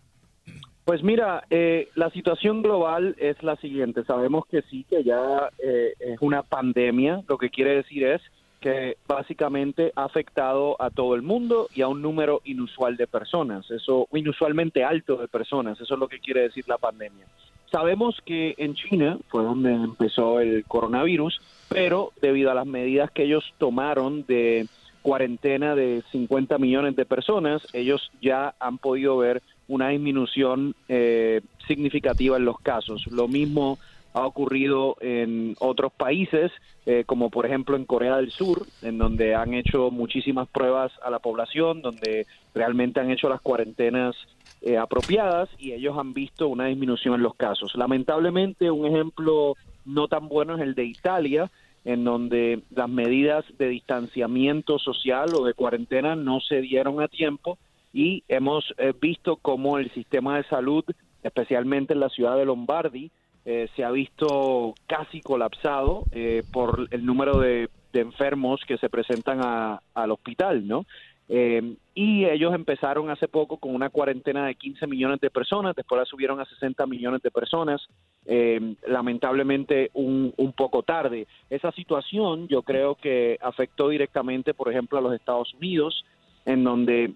Pues 0.85 1.01
mira, 1.01 1.43
eh, 1.49 1.87
la 1.95 2.11
situación 2.11 2.61
global 2.61 3.15
es 3.17 3.41
la 3.41 3.55
siguiente. 3.55 4.03
Sabemos 4.03 4.45
que 4.45 4.61
sí, 4.69 4.85
que 4.87 5.03
ya 5.03 5.49
eh, 5.57 5.93
es 5.99 6.21
una 6.21 6.43
pandemia. 6.43 7.23
Lo 7.27 7.39
que 7.39 7.49
quiere 7.49 7.77
decir 7.77 8.03
es 8.03 8.21
que 8.59 8.97
básicamente 9.07 9.91
ha 9.95 10.03
afectado 10.03 10.81
a 10.81 10.89
todo 10.89 11.15
el 11.15 11.21
mundo 11.21 11.69
y 11.73 11.81
a 11.81 11.87
un 11.87 12.01
número 12.01 12.41
inusual 12.43 12.97
de 12.97 13.07
personas. 13.07 13.69
Eso, 13.71 14.07
inusualmente 14.13 14.83
alto 14.83 15.17
de 15.17 15.27
personas. 15.27 15.79
Eso 15.79 15.93
es 15.93 15.99
lo 15.99 16.07
que 16.07 16.19
quiere 16.19 16.41
decir 16.41 16.65
la 16.67 16.77
pandemia. 16.77 17.25
Sabemos 17.71 18.19
que 18.25 18.55
en 18.57 18.73
China 18.73 19.19
fue 19.29 19.43
donde 19.43 19.71
empezó 19.73 20.39
el 20.39 20.65
coronavirus, 20.65 21.39
pero 21.69 22.11
debido 22.21 22.49
a 22.51 22.55
las 22.55 22.65
medidas 22.65 23.11
que 23.11 23.23
ellos 23.23 23.53
tomaron 23.59 24.25
de 24.25 24.67
cuarentena 25.01 25.75
de 25.75 26.03
50 26.11 26.57
millones 26.57 26.95
de 26.95 27.05
personas, 27.05 27.65
ellos 27.73 28.11
ya 28.21 28.55
han 28.59 28.79
podido 28.79 29.17
ver 29.17 29.41
una 29.67 29.89
disminución 29.89 30.75
eh, 30.87 31.41
significativa 31.67 32.37
en 32.37 32.45
los 32.45 32.59
casos. 32.59 33.05
Lo 33.07 33.27
mismo 33.27 33.77
ha 34.13 34.25
ocurrido 34.25 34.95
en 35.01 35.55
otros 35.59 35.91
países, 35.91 36.51
eh, 36.85 37.03
como 37.05 37.29
por 37.29 37.45
ejemplo 37.45 37.75
en 37.75 37.85
Corea 37.85 38.17
del 38.17 38.31
Sur, 38.31 38.65
en 38.81 38.97
donde 38.97 39.35
han 39.35 39.53
hecho 39.53 39.91
muchísimas 39.91 40.47
pruebas 40.47 40.91
a 41.03 41.09
la 41.09 41.19
población, 41.19 41.81
donde 41.81 42.25
realmente 42.53 42.99
han 42.99 43.11
hecho 43.11 43.29
las 43.29 43.41
cuarentenas 43.41 44.15
eh, 44.61 44.77
apropiadas 44.77 45.49
y 45.57 45.73
ellos 45.73 45.97
han 45.97 46.13
visto 46.13 46.47
una 46.47 46.65
disminución 46.65 47.15
en 47.15 47.23
los 47.23 47.35
casos. 47.35 47.75
Lamentablemente, 47.75 48.71
un 48.71 48.87
ejemplo 48.87 49.55
no 49.85 50.07
tan 50.07 50.27
bueno 50.27 50.55
es 50.55 50.61
el 50.61 50.75
de 50.75 50.85
Italia, 50.85 51.49
en 51.85 52.03
donde 52.03 52.61
las 52.71 52.89
medidas 52.89 53.45
de 53.57 53.69
distanciamiento 53.69 54.79
social 54.79 55.33
o 55.33 55.45
de 55.45 55.53
cuarentena 55.53 56.15
no 56.15 56.39
se 56.41 56.61
dieron 56.61 57.01
a 57.01 57.07
tiempo 57.07 57.57
y 57.93 58.23
hemos 58.27 58.73
eh, 58.77 58.93
visto 58.99 59.37
cómo 59.37 59.77
el 59.77 59.91
sistema 59.91 60.37
de 60.37 60.43
salud, 60.43 60.83
especialmente 61.23 61.93
en 61.93 62.01
la 62.01 62.09
ciudad 62.09 62.37
de 62.37 62.45
Lombardi, 62.45 63.11
eh, 63.45 63.67
se 63.75 63.83
ha 63.83 63.91
visto 63.91 64.75
casi 64.87 65.21
colapsado 65.21 66.03
eh, 66.11 66.43
por 66.51 66.87
el 66.91 67.05
número 67.05 67.39
de, 67.39 67.69
enfermos 67.93 68.61
que 68.67 68.77
se 68.77 68.87
presentan 68.87 69.39
a- 69.41 69.81
al 69.95 70.11
hospital, 70.11 70.67
¿no? 70.67 70.85
Eh, 71.27 71.75
y 71.95 72.25
ellos 72.25 72.53
empezaron 72.53 73.09
hace 73.09 73.27
poco 73.27 73.57
con 73.57 73.73
una 73.73 73.89
cuarentena 73.89 74.45
de 74.45 74.55
15 74.55 74.85
millones 74.87 75.19
de 75.21 75.29
personas, 75.29 75.75
después 75.75 75.99
la 75.99 76.05
subieron 76.05 76.39
a 76.39 76.45
60 76.45 76.85
millones 76.85 77.21
de 77.23 77.31
personas, 77.31 77.81
eh, 78.25 78.75
lamentablemente 78.87 79.89
un, 79.93 80.33
un 80.37 80.53
poco 80.53 80.83
tarde. 80.83 81.27
Esa 81.49 81.71
situación 81.71 82.47
yo 82.47 82.61
creo 82.61 82.95
que 82.95 83.37
afectó 83.41 83.89
directamente, 83.89 84.53
por 84.53 84.69
ejemplo, 84.69 84.97
a 84.99 85.01
los 85.01 85.13
Estados 85.13 85.53
Unidos, 85.55 86.03
en 86.45 86.63
donde 86.63 87.13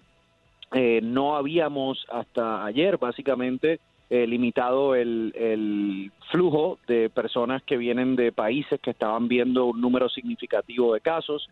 eh, 0.72 1.00
no 1.02 1.36
habíamos 1.36 2.04
hasta 2.10 2.64
ayer 2.64 2.98
básicamente 2.98 3.78
eh, 4.14 4.28
limitado 4.28 4.94
el, 4.94 6.12
flujo 6.30 6.78
de 6.86 7.10
personas 7.10 7.64
que 7.64 7.76
vienen 7.76 8.14
de 8.14 8.30
países 8.30 8.78
que 8.80 8.90
estaban 8.90 9.26
viendo 9.26 9.66
un 9.66 9.80
número 9.80 10.08
significativo 10.08 10.94
de 10.94 11.00
casos 11.00 11.48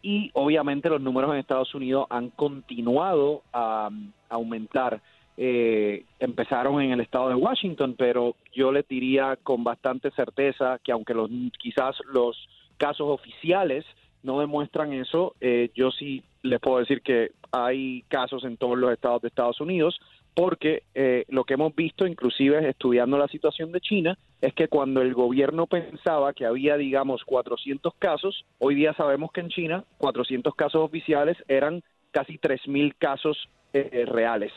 y 0.00 0.30
obviamente 0.34 0.88
los 0.88 1.00
números 1.00 1.32
en 1.32 1.38
Estados 1.38 1.74
Unidos 1.74 2.06
han 2.10 2.30
continuado 2.30 3.42
a, 3.52 3.90
a 4.28 4.34
aumentar. 4.34 5.00
Eh, 5.36 6.04
empezaron 6.20 6.80
en 6.82 6.92
el 6.92 7.00
estado 7.00 7.30
de 7.30 7.34
Washington, 7.34 7.96
pero 7.98 8.36
yo 8.52 8.70
les 8.70 8.86
diría 8.86 9.36
con 9.42 9.64
bastante 9.64 10.12
certeza 10.12 10.78
que 10.84 10.92
aunque 10.92 11.14
los 11.14 11.28
quizás 11.58 11.96
los 12.12 12.48
casos 12.76 13.08
oficiales 13.08 13.84
no 14.22 14.38
demuestran 14.38 14.92
eso, 14.92 15.34
eh, 15.40 15.70
yo 15.74 15.90
sí 15.90 16.22
les 16.42 16.60
puedo 16.60 16.78
decir 16.78 17.02
que 17.02 17.32
hay 17.50 18.02
casos 18.08 18.44
en 18.44 18.56
todos 18.56 18.78
los 18.78 18.92
estados 18.92 19.22
de 19.22 19.28
Estados 19.28 19.60
Unidos, 19.60 20.00
porque 20.34 20.82
eh, 20.94 21.24
lo 21.28 21.44
que 21.44 21.54
hemos 21.54 21.74
visto, 21.74 22.06
inclusive 22.06 22.68
estudiando 22.68 23.16
la 23.18 23.28
situación 23.28 23.72
de 23.72 23.80
China, 23.80 24.18
es 24.40 24.52
que 24.54 24.68
cuando 24.68 25.00
el 25.00 25.14
gobierno 25.14 25.66
pensaba 25.66 26.32
que 26.32 26.44
había, 26.44 26.76
digamos, 26.76 27.24
400 27.24 27.94
casos, 27.98 28.44
hoy 28.58 28.74
día 28.74 28.94
sabemos 28.94 29.30
que 29.32 29.40
en 29.40 29.48
China 29.48 29.84
400 29.98 30.54
casos 30.54 30.82
oficiales 30.82 31.36
eran 31.48 31.82
casi 32.10 32.38
3.000 32.38 32.94
casos 32.98 33.48
eh, 33.72 34.04
reales. 34.06 34.52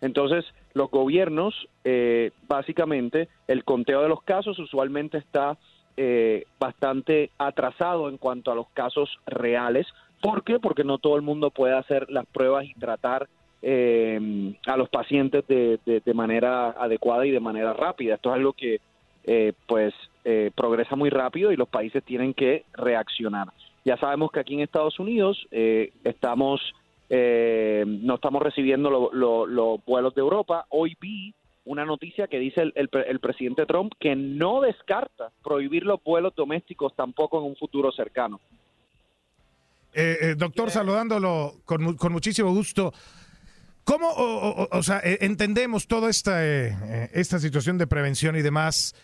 Entonces, 0.00 0.44
los 0.72 0.90
gobiernos, 0.90 1.68
eh, 1.84 2.30
básicamente, 2.48 3.28
el 3.48 3.64
conteo 3.64 4.02
de 4.02 4.08
los 4.08 4.22
casos 4.22 4.58
usualmente 4.58 5.18
está 5.18 5.58
eh, 5.96 6.44
bastante 6.58 7.30
atrasado 7.38 8.08
en 8.08 8.16
cuanto 8.16 8.50
a 8.50 8.54
los 8.54 8.68
casos 8.70 9.10
reales. 9.26 9.86
¿Por 10.22 10.44
qué? 10.44 10.58
Porque 10.58 10.84
no 10.84 10.98
todo 10.98 11.16
el 11.16 11.22
mundo 11.22 11.50
puede 11.50 11.76
hacer 11.76 12.10
las 12.10 12.26
pruebas 12.26 12.64
y 12.64 12.74
tratar 12.74 13.28
eh, 13.62 14.54
a 14.66 14.76
los 14.76 14.88
pacientes 14.88 15.46
de, 15.46 15.78
de- 15.84 16.00
de 16.00 16.14
manera 16.14 16.70
adecuada 16.70 17.26
y 17.26 17.30
de 17.30 17.40
manera 17.40 17.72
rápida. 17.72 18.14
Esto 18.14 18.30
es 18.30 18.34
algo 18.36 18.52
que 18.52 18.80
eh, 19.24 19.52
pues 19.66 19.92
eh, 20.24 20.50
progresa 20.54 20.96
muy 20.96 21.10
rápido 21.10 21.52
y 21.52 21.56
los 21.56 21.68
países 21.68 22.02
tienen 22.04 22.32
que 22.34 22.64
reaccionar. 22.72 23.48
Ya 23.84 23.96
sabemos 23.96 24.30
que 24.32 24.40
aquí 24.40 24.54
en 24.54 24.60
Estados 24.60 24.98
Unidos 24.98 25.46
eh, 25.50 25.92
estamos 26.04 26.60
eh, 27.12 27.84
no 27.86 28.14
estamos 28.14 28.40
recibiendo 28.42 28.88
lo- 28.88 29.10
lo- 29.12 29.46
los 29.46 29.84
vuelos 29.84 30.14
de 30.14 30.20
Europa. 30.20 30.66
Hoy 30.70 30.96
vi 31.00 31.34
una 31.64 31.84
noticia 31.84 32.28
que 32.28 32.38
dice 32.38 32.62
el, 32.62 32.72
el 32.76 32.88
pre- 32.88 33.10
el 33.10 33.18
presidente 33.20 33.66
Trump 33.66 33.92
que 33.98 34.14
no 34.16 34.60
descarta 34.60 35.30
prohibir 35.42 35.84
los 35.84 36.02
vuelos 36.02 36.34
domésticos 36.34 36.94
tampoco 36.94 37.38
en 37.38 37.44
un 37.44 37.56
futuro 37.56 37.90
cercano. 37.92 38.40
Eh, 39.92 40.16
eh, 40.20 40.34
doctor, 40.36 40.70
saludándolo 40.70 41.54
con, 41.64 41.96
con 41.96 42.12
muchísimo 42.12 42.50
gusto. 42.54 42.92
¿Cómo, 43.84 44.08
o, 44.12 44.82
sea, 44.82 45.00
eh, 45.02 45.18
entendemos 45.22 45.86
toda 45.86 46.10
esta, 46.10 46.44
eh, 46.44 46.76
eh, 46.82 47.10
esta 47.14 47.38
situación 47.38 47.78
de 47.78 47.86
prevención 47.86 48.36
y 48.36 48.42
demás? 48.42 48.94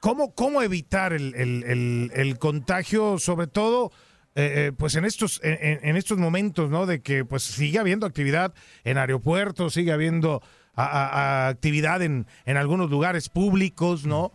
¿Cómo, 0.00 0.34
cómo 0.34 0.62
evitar 0.62 1.12
el, 1.12 1.34
el- 1.34 2.38
contagio, 2.38 3.18
sobre 3.18 3.48
todo, 3.48 3.90
eh, 4.36 4.72
pues 4.76 4.94
en 4.94 5.04
estos, 5.04 5.40
en, 5.42 5.96
estos 5.96 6.18
momentos, 6.18 6.70
¿no? 6.70 6.86
De 6.86 7.02
que 7.02 7.24
pues 7.24 7.42
sigue 7.42 7.80
habiendo 7.80 8.06
actividad 8.06 8.54
en 8.84 8.96
aeropuertos, 8.96 9.74
sigue 9.74 9.92
habiendo 9.92 10.40
actividad 10.76 12.02
en, 12.02 12.26
en 12.46 12.56
algunos 12.56 12.88
lugares 12.90 13.28
públicos, 13.28 14.06
¿no? 14.06 14.32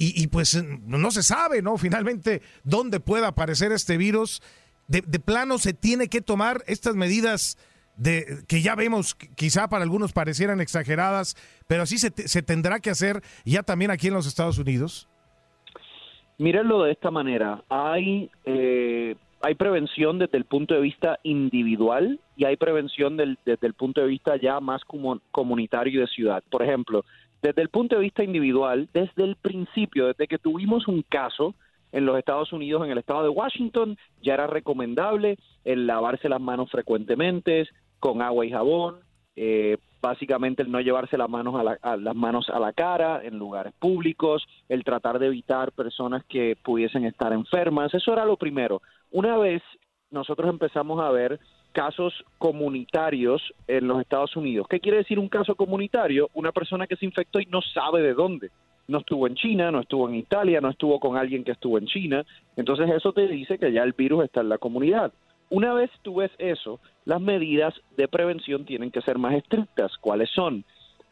Y, 0.00 0.28
pues 0.28 0.62
no 0.62 1.10
se 1.10 1.24
sabe, 1.24 1.60
¿no? 1.60 1.76
Finalmente, 1.76 2.40
dónde 2.62 3.00
puede 3.00 3.26
aparecer 3.26 3.72
este 3.72 3.96
virus. 3.96 4.42
De, 4.86 5.00
de 5.00 5.18
plano 5.18 5.58
se 5.58 5.72
tiene 5.72 6.06
que 6.06 6.20
tomar 6.20 6.62
estas 6.68 6.94
medidas 6.94 7.58
de 7.98 8.44
que 8.48 8.62
ya 8.62 8.74
vemos, 8.74 9.14
quizá 9.14 9.68
para 9.68 9.82
algunos 9.82 10.12
parecieran 10.12 10.60
exageradas, 10.60 11.36
pero 11.66 11.82
así 11.82 11.98
se, 11.98 12.10
se 12.10 12.42
tendrá 12.42 12.80
que 12.80 12.90
hacer 12.90 13.22
ya 13.44 13.62
también 13.62 13.90
aquí 13.90 14.06
en 14.06 14.14
los 14.14 14.26
Estados 14.26 14.58
Unidos. 14.58 15.08
Mírenlo 16.38 16.84
de 16.84 16.92
esta 16.92 17.10
manera. 17.10 17.64
Hay, 17.68 18.30
eh, 18.44 19.16
hay 19.42 19.54
prevención 19.56 20.20
desde 20.20 20.38
el 20.38 20.44
punto 20.44 20.74
de 20.74 20.80
vista 20.80 21.18
individual 21.24 22.20
y 22.36 22.44
hay 22.44 22.56
prevención 22.56 23.16
desde 23.16 23.66
el 23.66 23.74
punto 23.74 24.00
de 24.00 24.06
vista 24.06 24.36
ya 24.36 24.60
más 24.60 24.82
comunitario 25.32 25.98
y 25.98 26.00
de 26.00 26.06
ciudad. 26.06 26.44
Por 26.48 26.62
ejemplo, 26.62 27.04
desde 27.42 27.62
el 27.62 27.70
punto 27.70 27.96
de 27.96 28.02
vista 28.02 28.22
individual, 28.22 28.88
desde 28.92 29.24
el 29.24 29.34
principio, 29.34 30.06
desde 30.06 30.28
que 30.28 30.38
tuvimos 30.38 30.86
un 30.86 31.02
caso 31.02 31.56
en 31.90 32.06
los 32.06 32.16
Estados 32.16 32.52
Unidos, 32.52 32.84
en 32.84 32.92
el 32.92 32.98
estado 32.98 33.24
de 33.24 33.30
Washington, 33.30 33.98
ya 34.22 34.34
era 34.34 34.46
recomendable 34.46 35.38
el 35.64 35.88
lavarse 35.88 36.28
las 36.28 36.40
manos 36.40 36.70
frecuentemente 36.70 37.68
con 38.00 38.22
agua 38.22 38.44
y 38.46 38.50
jabón, 38.50 38.96
eh, 39.36 39.76
básicamente 40.00 40.62
el 40.62 40.70
no 40.70 40.80
llevarse 40.80 41.16
las 41.18 41.28
manos 41.28 41.54
a, 41.56 41.62
la- 41.62 41.78
a 41.82 41.96
las 41.96 42.14
manos 42.14 42.48
a 42.50 42.58
la 42.60 42.72
cara 42.72 43.20
en 43.24 43.38
lugares 43.38 43.72
públicos, 43.78 44.46
el 44.68 44.84
tratar 44.84 45.18
de 45.18 45.26
evitar 45.26 45.72
personas 45.72 46.24
que 46.28 46.56
pudiesen 46.62 47.04
estar 47.04 47.32
enfermas, 47.32 47.92
eso 47.94 48.12
era 48.12 48.24
lo 48.24 48.36
primero. 48.36 48.80
Una 49.10 49.36
vez 49.36 49.62
nosotros 50.10 50.48
empezamos 50.48 51.00
a 51.00 51.10
ver 51.10 51.38
casos 51.72 52.12
comunitarios 52.38 53.42
en 53.66 53.86
los 53.88 54.00
Estados 54.00 54.34
Unidos. 54.36 54.66
¿Qué 54.68 54.80
quiere 54.80 54.98
decir 54.98 55.18
un 55.18 55.28
caso 55.28 55.54
comunitario? 55.54 56.28
Una 56.34 56.52
persona 56.52 56.86
que 56.86 56.96
se 56.96 57.04
infectó 57.04 57.40
y 57.40 57.46
no 57.46 57.60
sabe 57.62 58.02
de 58.02 58.14
dónde. 58.14 58.50
No 58.88 58.98
estuvo 58.98 59.26
en 59.26 59.34
China, 59.34 59.70
no 59.70 59.80
estuvo 59.80 60.08
en 60.08 60.14
Italia, 60.14 60.60
no 60.60 60.70
estuvo 60.70 60.98
con 60.98 61.16
alguien 61.16 61.44
que 61.44 61.52
estuvo 61.52 61.76
en 61.78 61.86
China. 61.86 62.24
Entonces 62.56 62.88
eso 62.90 63.12
te 63.12 63.28
dice 63.28 63.58
que 63.58 63.70
ya 63.70 63.82
el 63.82 63.92
virus 63.92 64.24
está 64.24 64.40
en 64.40 64.48
la 64.48 64.58
comunidad. 64.58 65.12
Una 65.50 65.72
vez 65.72 65.90
tú 66.02 66.16
ves 66.16 66.30
eso, 66.38 66.80
las 67.04 67.20
medidas 67.20 67.74
de 67.96 68.08
prevención 68.08 68.64
tienen 68.64 68.90
que 68.90 69.00
ser 69.02 69.18
más 69.18 69.34
estrictas. 69.34 69.92
¿Cuáles 70.00 70.30
son? 70.30 70.64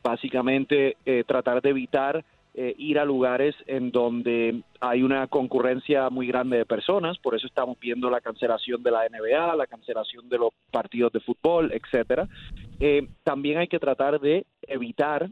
Básicamente 0.02 0.96
eh, 1.04 1.24
tratar 1.26 1.62
de 1.62 1.70
evitar 1.70 2.24
eh, 2.58 2.74
ir 2.78 2.98
a 2.98 3.04
lugares 3.04 3.54
en 3.66 3.90
donde 3.90 4.62
hay 4.80 5.02
una 5.02 5.26
concurrencia 5.26 6.08
muy 6.08 6.26
grande 6.26 6.56
de 6.56 6.64
personas, 6.64 7.18
por 7.18 7.34
eso 7.34 7.46
estamos 7.46 7.78
viendo 7.78 8.08
la 8.08 8.22
cancelación 8.22 8.82
de 8.82 8.90
la 8.90 9.06
NBA, 9.06 9.56
la 9.56 9.66
cancelación 9.66 10.26
de 10.30 10.38
los 10.38 10.50
partidos 10.70 11.12
de 11.12 11.20
fútbol, 11.20 11.70
etcétera. 11.70 12.26
Eh, 12.80 13.08
también 13.24 13.58
hay 13.58 13.68
que 13.68 13.78
tratar 13.78 14.20
de 14.20 14.46
evitar 14.62 15.28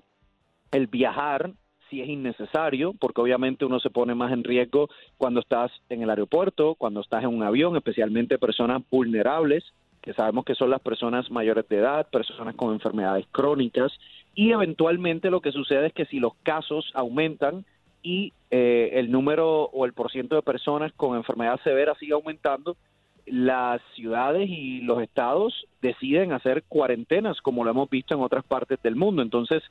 el 0.70 0.86
viajar 0.86 1.50
si 1.94 2.02
es 2.02 2.08
innecesario, 2.08 2.92
porque 2.98 3.20
obviamente 3.20 3.64
uno 3.64 3.78
se 3.78 3.88
pone 3.88 4.16
más 4.16 4.32
en 4.32 4.42
riesgo 4.42 4.88
cuando 5.16 5.40
estás 5.40 5.70
en 5.88 6.02
el 6.02 6.10
aeropuerto, 6.10 6.74
cuando 6.74 7.00
estás 7.00 7.22
en 7.22 7.30
un 7.30 7.44
avión, 7.44 7.76
especialmente 7.76 8.36
personas 8.36 8.82
vulnerables, 8.90 9.64
que 10.02 10.12
sabemos 10.12 10.44
que 10.44 10.56
son 10.56 10.70
las 10.70 10.80
personas 10.80 11.30
mayores 11.30 11.68
de 11.68 11.76
edad, 11.76 12.08
personas 12.10 12.56
con 12.56 12.72
enfermedades 12.72 13.26
crónicas, 13.30 13.92
y 14.34 14.50
eventualmente 14.50 15.30
lo 15.30 15.40
que 15.40 15.52
sucede 15.52 15.86
es 15.86 15.92
que 15.92 16.06
si 16.06 16.18
los 16.18 16.34
casos 16.42 16.90
aumentan 16.94 17.64
y 18.02 18.32
eh, 18.50 18.90
el 18.94 19.12
número 19.12 19.64
o 19.66 19.86
el 19.86 19.92
porciento 19.92 20.34
de 20.34 20.42
personas 20.42 20.92
con 20.94 21.16
enfermedad 21.16 21.60
severa 21.62 21.94
sigue 21.94 22.12
aumentando, 22.12 22.76
las 23.24 23.80
ciudades 23.94 24.50
y 24.50 24.80
los 24.80 25.00
estados 25.00 25.66
deciden 25.80 26.32
hacer 26.32 26.64
cuarentenas, 26.68 27.40
como 27.40 27.62
lo 27.62 27.70
hemos 27.70 27.88
visto 27.88 28.14
en 28.14 28.20
otras 28.20 28.44
partes 28.44 28.82
del 28.82 28.96
mundo. 28.96 29.22
Entonces, 29.22 29.62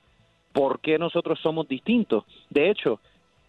¿por 0.53 0.79
qué 0.79 0.97
nosotros 0.97 1.39
somos 1.41 1.67
distintos? 1.67 2.23
De 2.49 2.69
hecho, 2.69 2.99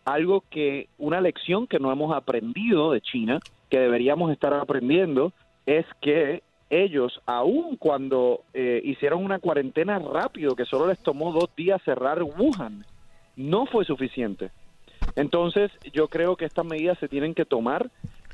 algo 0.04 0.42
que, 0.50 0.88
una 0.98 1.20
lección 1.20 1.66
que 1.66 1.78
no 1.78 1.92
hemos 1.92 2.14
aprendido 2.14 2.92
de 2.92 3.00
China, 3.00 3.38
que 3.70 3.78
deberíamos 3.78 4.32
estar 4.32 4.52
aprendiendo, 4.54 5.32
es 5.66 5.86
que 6.00 6.42
ellos, 6.70 7.20
aun 7.26 7.76
cuando 7.76 8.40
eh, 8.52 8.80
hicieron 8.84 9.24
una 9.24 9.38
cuarentena 9.38 9.98
rápido, 9.98 10.56
que 10.56 10.64
solo 10.64 10.88
les 10.88 10.98
tomó 10.98 11.32
dos 11.32 11.54
días 11.56 11.80
cerrar 11.84 12.22
Wuhan, 12.22 12.84
no 13.36 13.66
fue 13.66 13.84
suficiente. 13.84 14.50
Entonces, 15.16 15.70
yo 15.92 16.08
creo 16.08 16.36
que 16.36 16.44
estas 16.44 16.64
medidas 16.64 16.98
se 16.98 17.08
tienen 17.08 17.34
que 17.34 17.44
tomar 17.44 17.90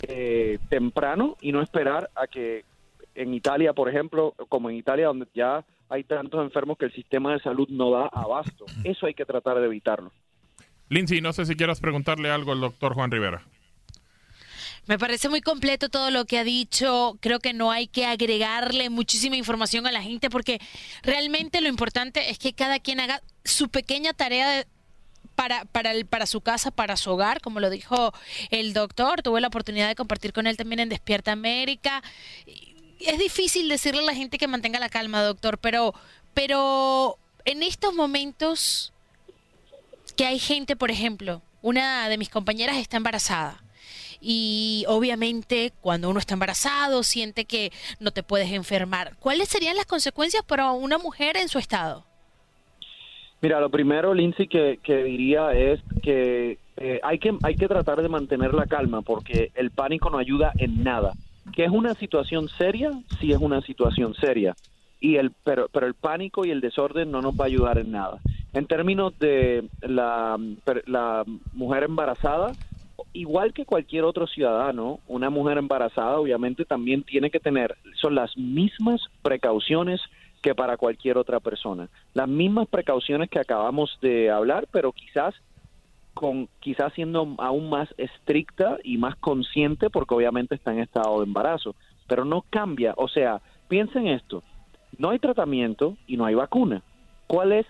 eh, 0.09 0.59
temprano 0.69 1.37
y 1.41 1.53
no 1.53 1.61
esperar 1.61 2.09
a 2.15 2.27
que 2.27 2.65
en 3.15 3.35
Italia, 3.35 3.73
por 3.73 3.89
ejemplo, 3.89 4.35
como 4.49 4.71
en 4.71 4.77
Italia, 4.77 5.09
donde 5.09 5.27
ya 5.35 5.65
hay 5.91 6.05
tantos 6.05 6.41
enfermos 6.43 6.79
que 6.79 6.87
el 6.87 6.93
sistema 6.95 7.33
de 7.35 7.41
salud 7.41 7.69
no 7.69 7.91
da 7.91 8.07
abasto. 8.13 8.65
Eso 8.85 9.07
hay 9.07 9.15
que 9.15 9.25
tratar 9.25 9.59
de 9.59 9.67
evitarlo. 9.67 10.13
Lindsay, 10.89 11.21
no 11.21 11.33
sé 11.33 11.45
si 11.47 11.55
quieras 11.57 11.81
preguntarle 11.81 12.31
algo 12.31 12.53
al 12.53 12.61
doctor 12.61 12.95
Juan 12.95 13.11
Rivera. 13.11 13.43
Me 14.87 14.99
parece 14.99 15.29
muy 15.29 15.41
completo 15.41 15.89
todo 15.89 16.11
lo 16.11 16.25
que 16.25 16.39
ha 16.39 16.45
dicho. 16.45 17.17
Creo 17.21 17.39
que 17.39 17.53
no 17.53 17.71
hay 17.71 17.87
que 17.87 18.07
agregarle 18.07 18.91
muchísima 18.91 19.37
información 19.37 19.87
a 19.87 19.93
la 19.93 20.03
gente 20.03 20.31
porque 20.31 20.59
realmente 21.03 21.61
lo 21.61 21.69
importante 21.69 22.31
es 22.31 22.39
que 22.39 22.55
cada 22.55 22.79
quien 22.81 22.99
haga 22.99 23.21
su 23.45 23.69
pequeña 23.69 24.13
tarea 24.15 24.51
de- 24.51 24.67
para, 25.37 25.65
para, 25.67 25.93
el- 25.93 26.07
para 26.07 26.27
su 26.27 26.41
casa, 26.41 26.71
para 26.71 26.97
su 26.97 27.11
hogar, 27.13 27.41
como 27.41 27.61
lo 27.61 27.71
dijo 27.71 28.13
el 28.51 28.73
doctor. 28.73 29.23
Tuve 29.23 29.41
la 29.41 29.49
oportunidad 29.49 29.87
de 29.89 29.95
compartir 29.95 30.33
con 30.33 30.47
él 30.47 30.57
también 30.57 30.81
en 30.81 30.89
Despierta 30.89 31.33
América. 31.33 32.03
Es 33.01 33.19
difícil 33.19 33.69
decirle 33.69 34.01
a 34.01 34.05
la 34.05 34.15
gente 34.15 34.39
que 34.39 34.47
mantenga 34.47 34.79
la 34.79 34.89
calma, 34.89 35.23
doctor, 35.23 35.59
pero, 35.59 35.95
pero 36.35 37.17
en 37.45 37.63
estos 37.63 37.95
momentos 37.95 38.93
que 40.17 40.27
hay 40.27 40.39
gente, 40.39 40.77
por 40.77 40.91
ejemplo, 40.91 41.43
una 41.63 42.09
de 42.09 42.19
mis 42.19 42.29
compañeras 42.29 42.77
está 42.77 42.97
embarazada. 42.97 43.63
Y 44.21 44.85
obviamente 44.87 45.73
cuando 45.81 46.11
uno 46.11 46.19
está 46.19 46.35
embarazado 46.35 47.03
siente 47.03 47.47
que 47.47 47.73
no 48.01 48.11
te 48.11 48.23
puedes 48.23 48.53
enfermar. 48.53 49.17
¿Cuáles 49.19 49.49
serían 49.49 49.77
las 49.77 49.87
consecuencias 49.87 50.45
para 50.45 50.71
una 50.73 50.99
mujer 50.99 51.39
en 51.39 51.49
su 51.49 51.59
estado? 51.59 52.05
Mira, 53.41 53.59
lo 53.61 53.71
primero, 53.71 54.13
Lindsay, 54.13 54.47
que, 54.47 54.79
diría 55.05 55.53
es 55.53 55.81
que 56.03 56.59
eh, 56.77 57.01
hay 57.03 57.19
que 57.19 57.35
hay 57.43 57.57
que 57.57 57.69
tratar 57.69 58.03
de 58.03 58.09
mantener 58.11 58.53
la 58.53 58.67
calma 58.67 59.01
porque 59.01 59.51
el 59.55 59.71
pánico 59.71 60.11
no 60.11 60.19
ayuda 60.19 60.53
en 60.59 60.85
nada. 60.85 61.15
Que 61.53 61.65
es 61.65 61.71
una 61.71 61.95
situación 61.95 62.49
seria, 62.59 62.91
sí 63.21 63.33
es 63.33 63.39
una 63.39 63.61
situación 63.63 64.15
seria. 64.15 64.57
Y 65.01 65.17
el 65.17 65.33
pero 65.45 65.69
pero 65.73 65.87
el 65.87 65.95
pánico 65.95 66.45
y 66.45 66.51
el 66.51 66.61
desorden 66.61 67.11
no 67.11 67.23
nos 67.23 67.35
va 67.35 67.45
a 67.45 67.49
ayudar 67.49 67.79
en 67.79 67.93
nada. 67.93 68.21
En 68.53 68.67
términos 68.67 69.19
de 69.19 69.69
la, 69.81 70.37
la 70.87 71.25
mujer 71.53 71.85
embarazada, 71.85 72.57
igual 73.13 73.53
que 73.53 73.65
cualquier 73.65 74.05
otro 74.05 74.27
ciudadano, 74.27 75.01
una 75.07 75.31
mujer 75.31 75.59
embarazada 75.59 76.19
obviamente 76.19 76.65
también 76.65 77.03
tiene 77.03 77.31
que 77.31 77.41
tener, 77.41 77.77
son 78.01 78.15
las 78.15 78.37
mismas 78.37 79.01
precauciones 79.23 80.01
que 80.43 80.55
para 80.55 80.77
cualquier 80.77 81.19
otra 81.19 81.41
persona. 81.41 81.89
Las 82.15 82.29
mismas 82.29 82.67
precauciones 82.69 83.29
que 83.29 83.39
acabamos 83.39 83.99
de 84.01 84.31
hablar, 84.31 84.67
pero 84.73 84.93
quizás 84.93 85.35
con 86.21 86.51
quizás 86.61 86.93
siendo 86.93 87.35
aún 87.39 87.71
más 87.71 87.89
estricta 87.97 88.77
y 88.85 88.99
más 88.99 89.17
consciente 89.17 89.89
porque 89.89 90.15
obviamente 90.15 90.55
está 90.55 90.71
en 90.71 90.81
estado 90.81 91.21
de 91.21 91.25
embarazo, 91.25 91.75
pero 92.07 92.27
no 92.27 92.45
cambia, 92.51 92.93
o 92.99 93.09
sea, 93.09 93.41
piensen 93.69 94.07
esto, 94.07 94.43
no 94.99 95.09
hay 95.09 95.19
tratamiento 95.19 95.97
y 96.07 96.19
no 96.19 96.27
hay 96.27 96.35
vacuna. 96.35 96.83
¿Cuál 97.27 97.53
es 97.53 97.67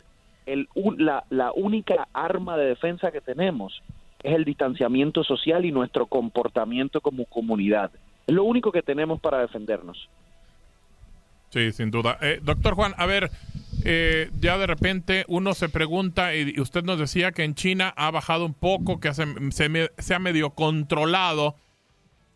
el, 0.47 0.69
la, 0.99 1.23
la 1.31 1.53
única 1.53 2.09
arma 2.13 2.57
de 2.57 2.65
defensa 2.65 3.13
que 3.13 3.21
tenemos? 3.21 3.85
Es 4.21 4.35
el 4.35 4.45
distanciamiento 4.45 5.23
social 5.23 5.65
y 5.65 5.71
nuestro 5.71 6.07
comportamiento 6.07 7.01
como 7.01 7.27
comunidad. 7.27 7.93
Es 8.27 8.35
lo 8.35 8.43
único 8.43 8.73
que 8.73 8.83
tenemos 8.83 9.21
para 9.21 9.39
defendernos. 9.39 10.09
Sí, 11.51 11.71
sin 11.71 11.93
duda. 11.93 12.19
Eh, 12.21 12.41
doctor 12.43 12.75
Juan, 12.75 12.95
a 12.97 13.07
ver, 13.07 13.31
eh, 13.85 14.31
ya 14.39 14.59
de 14.59 14.67
repente 14.67 15.25
uno 15.29 15.55
se 15.55 15.69
pregunta, 15.69 16.35
y 16.35 16.61
usted 16.61 16.83
nos 16.85 16.99
decía 16.99 17.33
que 17.33 17.45
en 17.45 17.55
China 17.55 17.93
ha 17.97 18.11
bajado 18.11 18.45
un 18.47 18.55
poco, 18.55 19.01
que 19.01 19.13
se, 19.15 19.25
se, 19.51 20.15
ha 20.15 20.19
medio 20.19 20.51
controlado. 20.51 21.57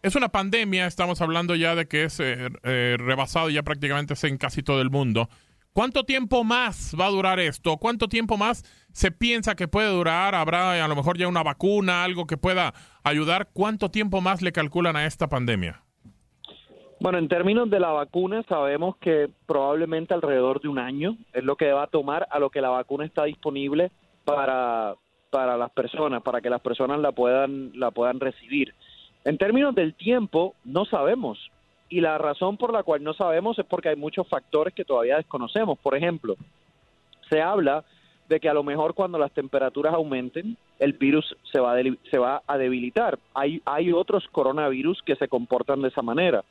Es 0.03 0.17
una 0.17 0.29
pandemia, 0.29 0.87
estamos 0.87 1.21
hablando 1.21 1.55
ya 1.55 1.75
de 1.75 1.87
que 1.87 2.05
es 2.05 2.21
eh, 2.21 2.49
eh, 2.63 2.97
rebasado 2.99 3.51
ya 3.51 3.63
prácticamente 3.63 4.15
en 4.27 4.39
casi 4.39 4.63
todo 4.63 4.81
el 4.81 4.91
mundo. 4.91 5.29
¿Cuánto 5.73 6.05
tiempo 6.05 6.45
más 6.45 6.95
va 6.99 7.07
a 7.07 7.11
durar 7.11 7.41
esto? 7.41 7.79
¿Cuánto 7.79 8.09
tiempo 8.09 8.37
más 8.37 8.65
se 8.93 9.11
piensa 9.11 9.57
que 9.57 9.67
puede 9.67 9.89
durar? 9.89 10.37
¿Habrá 10.37 10.85
a 10.85 10.89
lo 10.89 10.95
mejor 10.95 11.19
ya 11.19 11.27
una 11.27 11.43
vacuna, 11.43 12.05
algo 12.05 12.27
que 12.27 12.37
pueda 12.37 12.75
ayudar? 13.03 13.51
¿Cuánto 13.53 13.91
tiempo 13.91 14.21
más 14.21 14.41
le 14.41 14.53
calculan 14.53 14.95
a 14.95 15.05
esta 15.07 15.29
pandemia? 15.29 15.83
Bueno, 17.05 17.19
en 17.19 17.29
términos 17.29 17.69
de 17.69 17.81
la 17.81 17.91
vacuna, 17.91 18.43
sabemos 18.49 18.97
que 18.97 19.29
probablemente 19.45 20.15
alrededor 20.15 20.63
de 20.63 20.69
un 20.69 20.79
año 20.79 21.19
es 21.35 21.45
lo 21.45 21.55
que 21.55 21.71
va 21.71 21.83
a 21.83 21.87
tomar 21.87 22.27
a 22.31 22.39
lo 22.39 22.49
que 22.49 22.63
la 22.63 22.71
vacuna 22.71 23.05
está 23.05 23.25
disponible 23.25 23.91
para, 24.25 24.95
para 25.29 25.59
las 25.59 25.71
personas, 25.73 26.23
para 26.23 26.41
que 26.41 26.49
las 26.49 26.63
personas 26.63 26.99
la 27.01 27.13
puedan, 27.13 27.79
la 27.79 27.91
puedan 27.91 28.21
recibir. 28.21 28.73
En 29.27 29.37
términos 29.37 29.75
del 29.75 29.93
tiempo, 29.93 30.55
no 30.65 30.87
sabemos. 30.87 31.39
Y 31.91 32.01
la 32.01 32.17
razón 32.17 32.57
por 32.57 32.73
la 32.73 32.83
cual 32.83 33.05
no 33.05 33.13
sabemos 33.13 33.59
es 33.59 33.67
porque 33.67 33.91
hay 33.91 33.97
muchos 33.97 34.27
factores 34.27 34.73
que 34.73 34.87
todavía 34.87 35.19
desconocemos. 35.19 35.79
Por 35.81 35.95
ejemplo, 35.95 36.37
se 37.29 37.43
habla 37.43 37.85
de 38.31 38.41
que 38.41 38.49
a 38.49 38.55
lo 38.55 38.63
mejor 38.63 38.95
cuando 38.95 39.19
las 39.19 39.33
temperaturas 39.33 39.93
aumenten, 39.93 40.57
el 40.79 40.95
virus 40.95 41.37
se 41.53 41.61
va 41.61 41.77
a, 41.77 41.83
se 42.11 42.17
va 42.17 42.41
a 42.47 42.57
debilitar. 42.57 43.19
Hay, 43.35 43.61
hay 43.67 43.93
otros 43.93 44.27
coronavirus 44.33 45.03
que 45.03 45.17
se 45.17 45.29
comportan 45.29 45.83
de 45.83 45.89
esa 45.89 46.01
manera. 46.01 46.43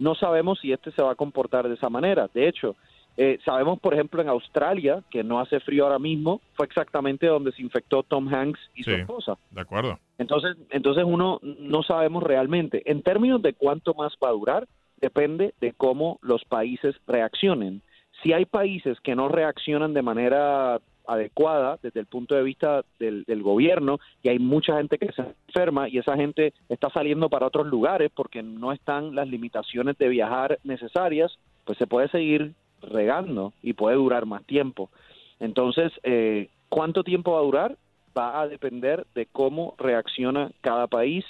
No 0.00 0.16
sabemos 0.16 0.58
si 0.60 0.72
este 0.72 0.90
se 0.90 1.02
va 1.02 1.12
a 1.12 1.14
comportar 1.14 1.68
de 1.68 1.74
esa 1.74 1.88
manera. 1.88 2.28
De 2.32 2.48
hecho, 2.48 2.74
eh, 3.16 3.38
sabemos, 3.44 3.78
por 3.80 3.92
ejemplo, 3.92 4.22
en 4.22 4.30
Australia, 4.30 5.02
que 5.10 5.22
no 5.22 5.40
hace 5.40 5.60
frío 5.60 5.84
ahora 5.84 5.98
mismo, 5.98 6.40
fue 6.54 6.64
exactamente 6.64 7.26
donde 7.26 7.52
se 7.52 7.60
infectó 7.60 8.02
Tom 8.02 8.32
Hanks 8.32 8.58
y 8.74 8.82
su 8.82 8.92
esposa. 8.92 9.36
De 9.50 9.60
acuerdo. 9.60 9.98
Entonces, 10.16 10.56
entonces 10.70 11.04
uno 11.06 11.38
no 11.42 11.82
sabemos 11.82 12.22
realmente. 12.22 12.82
En 12.90 13.02
términos 13.02 13.42
de 13.42 13.52
cuánto 13.52 13.92
más 13.92 14.14
va 14.24 14.30
a 14.30 14.32
durar, 14.32 14.68
depende 14.96 15.52
de 15.60 15.74
cómo 15.74 16.18
los 16.22 16.44
países 16.44 16.96
reaccionen. 17.06 17.82
Si 18.22 18.32
hay 18.32 18.46
países 18.46 18.98
que 19.00 19.14
no 19.14 19.28
reaccionan 19.28 19.92
de 19.92 20.02
manera 20.02 20.80
adecuada 21.06 21.78
desde 21.82 22.00
el 22.00 22.06
punto 22.06 22.34
de 22.34 22.42
vista 22.42 22.82
del, 22.98 23.24
gobierno 23.42 23.98
y 24.22 24.28
hay 24.28 24.38
mucha 24.38 24.76
gente 24.76 24.98
que 24.98 25.12
se 25.12 25.22
enferma 25.48 25.88
y 25.88 25.98
esa 25.98 26.16
gente 26.16 26.52
está 26.68 26.90
saliendo 26.90 27.28
para 27.28 27.46
otros 27.46 27.66
lugares 27.66 28.10
porque 28.14 28.42
no 28.42 28.72
están 28.72 29.14
las 29.14 29.28
limitaciones 29.28 29.96
de 29.98 30.08
viajar 30.08 30.58
necesarias, 30.64 31.36
pues 31.64 31.78
se 31.78 31.86
puede 31.86 32.08
seguir 32.08 32.52
regando 32.82 33.52
y 33.62 33.72
puede 33.72 33.96
durar 33.96 34.26
más 34.26 34.44
tiempo. 34.44 34.90
Entonces, 35.38 35.92
eh, 36.02 36.48
¿cuánto 36.68 37.02
tiempo 37.02 37.32
va 37.32 37.38
a 37.38 37.42
durar? 37.42 37.76
Va 38.16 38.40
a 38.40 38.48
depender 38.48 39.06
de 39.14 39.26
cómo 39.26 39.74
reacciona 39.78 40.50
cada 40.60 40.86
país 40.86 41.24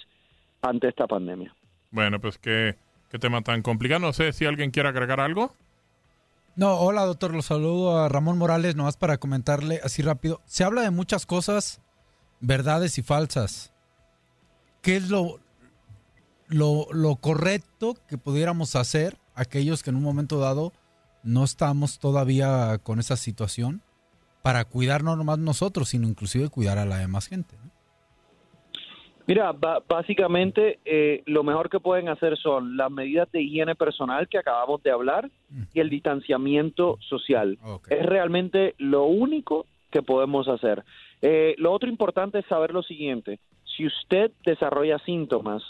ante 0.63 0.89
esta 0.89 1.07
pandemia. 1.07 1.55
Bueno, 1.91 2.21
pues 2.21 2.39
qué, 2.39 2.75
qué 3.11 3.19
tema 3.19 3.43
tan 3.43 3.63
complicado. 3.63 4.01
No 4.01 4.13
sé 4.13 4.33
si 4.33 4.47
alguien 4.47 4.71
quiere 4.71 4.89
agregar 4.89 5.21
algo. 5.21 5.53
No, 6.57 6.75
hola 6.79 7.07
doctor, 7.07 7.33
lo 7.33 7.43
saludo 7.43 7.99
a 7.99 8.09
Ramón 8.09 8.37
Morales, 8.37 8.75
nomás 8.75 8.97
para 8.97 9.19
comentarle 9.19 9.81
así 9.85 10.03
rápido. 10.03 10.43
Se 10.47 10.65
habla 10.65 10.83
de 10.83 10.91
muchas 10.91 11.25
cosas, 11.25 11.81
verdades 12.41 12.99
y 12.99 13.03
falsas. 13.03 13.73
¿Qué 14.83 14.97
es 14.97 15.09
lo, 15.09 15.39
lo, 16.49 16.89
lo 16.93 17.17
correcto 17.17 17.97
que 18.09 18.19
pudiéramos 18.19 18.75
hacer 18.77 19.19
aquellos 19.35 19.83
que 19.83 19.91
en 19.91 19.97
un 19.97 20.03
momento 20.03 20.39
dado 20.39 20.73
no 21.23 21.45
estamos 21.45 21.99
todavía 21.99 22.79
con 22.83 22.99
esa 22.99 23.17
situación 23.17 23.83
para 24.43 24.65
cuidar 24.65 25.05
no 25.05 25.17
nomás 25.17 25.39
nosotros, 25.39 25.91
sino 25.91 26.09
inclusive 26.09 26.49
cuidar 26.49 26.79
a 26.79 26.85
la 26.85 26.99
demás 26.99 27.27
gente? 27.27 27.57
Mira, 29.31 29.55
básicamente 29.89 30.81
eh, 30.85 31.23
lo 31.27 31.45
mejor 31.45 31.71
que 31.71 31.79
pueden 31.79 32.09
hacer 32.09 32.37
son 32.37 32.77
las 32.77 32.91
medidas 32.91 33.31
de 33.31 33.41
higiene 33.41 33.77
personal 33.77 34.27
que 34.27 34.39
acabamos 34.39 34.83
de 34.83 34.91
hablar 34.91 35.31
y 35.73 35.79
el 35.79 35.89
distanciamiento 35.89 36.99
social. 36.99 37.57
Es 37.89 38.05
realmente 38.05 38.75
lo 38.79 39.05
único 39.05 39.67
que 39.93 40.03
podemos 40.03 40.49
hacer. 40.49 40.83
Eh, 41.23 41.55
lo 41.59 41.71
otro 41.71 41.89
importante 41.89 42.41
es 42.41 42.47
saber 42.47 42.73
lo 42.73 42.83
siguiente. 42.83 43.39
Si 43.77 43.87
usted 43.87 44.33
desarrolla 44.45 44.99
síntomas, 44.99 45.63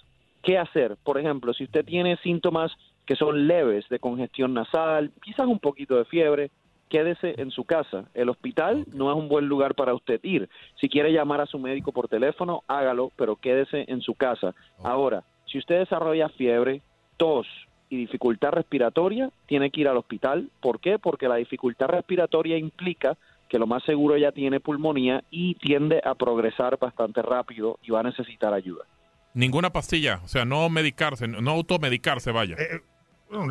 ¿qué 0.42 0.56
hacer? 0.56 0.96
Por 1.04 1.18
ejemplo, 1.18 1.52
si 1.52 1.64
usted 1.64 1.84
tiene 1.84 2.16
síntomas 2.22 2.72
que 3.04 3.14
son 3.14 3.46
leves 3.46 3.86
de 3.90 3.98
congestión 3.98 4.54
nasal, 4.54 5.12
quizás 5.22 5.46
un 5.46 5.58
poquito 5.58 5.96
de 5.96 6.06
fiebre, 6.06 6.50
quédese 6.90 7.40
en 7.40 7.50
su 7.50 7.64
casa. 7.64 8.04
El 8.12 8.28
hospital 8.28 8.84
no 8.92 9.10
es 9.10 9.16
un 9.16 9.28
buen 9.28 9.46
lugar 9.46 9.74
para 9.74 9.94
usted 9.94 10.20
ir. 10.22 10.50
Si 10.78 10.88
quiere 10.88 11.12
llamar 11.12 11.40
a 11.40 11.46
su 11.46 11.58
médico 11.58 11.92
por 11.92 12.08
teléfono, 12.08 12.62
hágalo, 12.66 13.12
pero 13.16 13.36
quédese 13.36 13.86
en 13.88 14.02
su 14.02 14.14
casa. 14.14 14.54
Ahora, 14.82 15.22
si 15.46 15.58
usted 15.58 15.78
desarrolla 15.78 16.28
fiebre, 16.28 16.82
tos 17.16 17.46
y 17.88 17.96
dificultad 17.96 18.50
respiratoria, 18.50 19.30
tiene 19.46 19.70
que 19.70 19.80
ir 19.80 19.88
al 19.88 19.96
hospital. 19.96 20.50
¿Por 20.60 20.80
qué? 20.80 20.98
Porque 20.98 21.28
la 21.28 21.36
dificultad 21.36 21.86
respiratoria 21.86 22.58
implica 22.58 23.16
que 23.48 23.58
lo 23.58 23.66
más 23.66 23.82
seguro 23.84 24.16
ya 24.16 24.32
tiene 24.32 24.60
pulmonía 24.60 25.24
y 25.30 25.54
tiende 25.54 26.00
a 26.04 26.14
progresar 26.14 26.78
bastante 26.78 27.22
rápido 27.22 27.78
y 27.82 27.90
va 27.90 28.00
a 28.00 28.04
necesitar 28.04 28.52
ayuda. 28.52 28.84
Ninguna 29.32 29.70
pastilla, 29.70 30.20
o 30.24 30.28
sea, 30.28 30.44
no 30.44 30.68
medicarse, 30.68 31.28
no 31.28 31.50
automedicarse, 31.50 32.32
vaya. 32.32 32.56
Eh, 32.58 32.80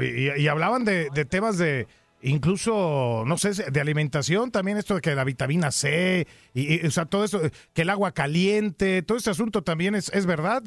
eh, 0.01 0.35
y, 0.37 0.47
hablaban 0.47 0.83
de 0.83 1.25
temas 1.25 1.57
de 1.57 1.87
incluso, 2.21 3.23
no 3.25 3.37
sé, 3.37 3.71
de 3.71 3.81
alimentación 3.81 4.51
también, 4.51 4.77
esto 4.77 4.95
de 4.95 5.01
que 5.01 5.15
la 5.15 5.23
vitamina 5.23 5.71
C, 5.71 6.27
y, 6.53 6.85
o 6.85 6.91
sea, 6.91 7.05
todo 7.05 7.23
eso, 7.23 7.39
que 7.73 7.83
el 7.83 7.89
agua 7.89 8.11
caliente, 8.11 9.01
todo 9.01 9.17
ese 9.17 9.29
asunto 9.29 9.61
también 9.61 9.95
es, 9.95 10.09
es 10.13 10.25
verdad, 10.25 10.63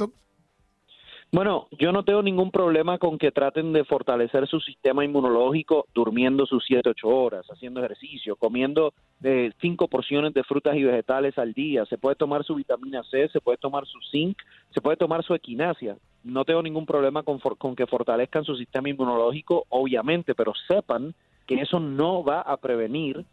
Bueno, 1.31 1.69
yo 1.79 1.93
no 1.93 2.05
tengo 2.05 2.23
ningún 2.23 2.51
problema 2.51 2.99
con 2.99 3.17
que 3.17 3.33
traten 3.33 3.73
de 3.73 3.85
fortalecer 3.85 4.47
su 4.47 4.61
sistema 4.61 5.03
inmunológico 5.03 5.87
durmiendo 5.95 6.45
sus 6.45 6.63
7, 6.67 6.91
8 6.91 7.09
horas, 7.09 7.47
haciendo 7.51 7.81
ejercicio, 7.81 8.37
comiendo 8.37 8.93
de 9.19 9.47
eh, 9.47 9.53
cinco 9.61 9.89
porciones 9.89 10.35
de 10.35 10.45
frutas 10.45 10.77
y 10.77 10.83
vegetales 10.83 11.39
al 11.39 11.55
día. 11.55 11.87
Se 11.87 11.97
puede 11.97 12.17
tomar 12.17 12.45
su 12.45 12.55
vitamina 12.55 13.03
C, 13.05 13.29
se 13.29 13.41
puede 13.41 13.57
tomar 13.57 13.87
su 13.87 13.99
zinc, 14.11 14.37
se 14.75 14.83
puede 14.83 14.99
tomar 14.99 15.25
su 15.25 15.35
equinacia. 15.35 15.97
No 16.23 16.45
tengo 16.45 16.63
ningún 16.63 16.85
problema 16.85 17.23
con, 17.23 17.39
con 17.39 17.75
que 17.75 17.87
fortalezcan 17.87 18.45
su 18.45 18.55
sistema 18.57 18.91
inmunológico, 18.91 19.65
obviamente, 19.71 20.35
pero 20.35 20.53
sepan 20.69 21.15
que 21.47 21.61
eso 21.61 21.81
no 21.81 22.25
va 22.25 22.41
a 22.41 22.57
prevenir 22.57 23.25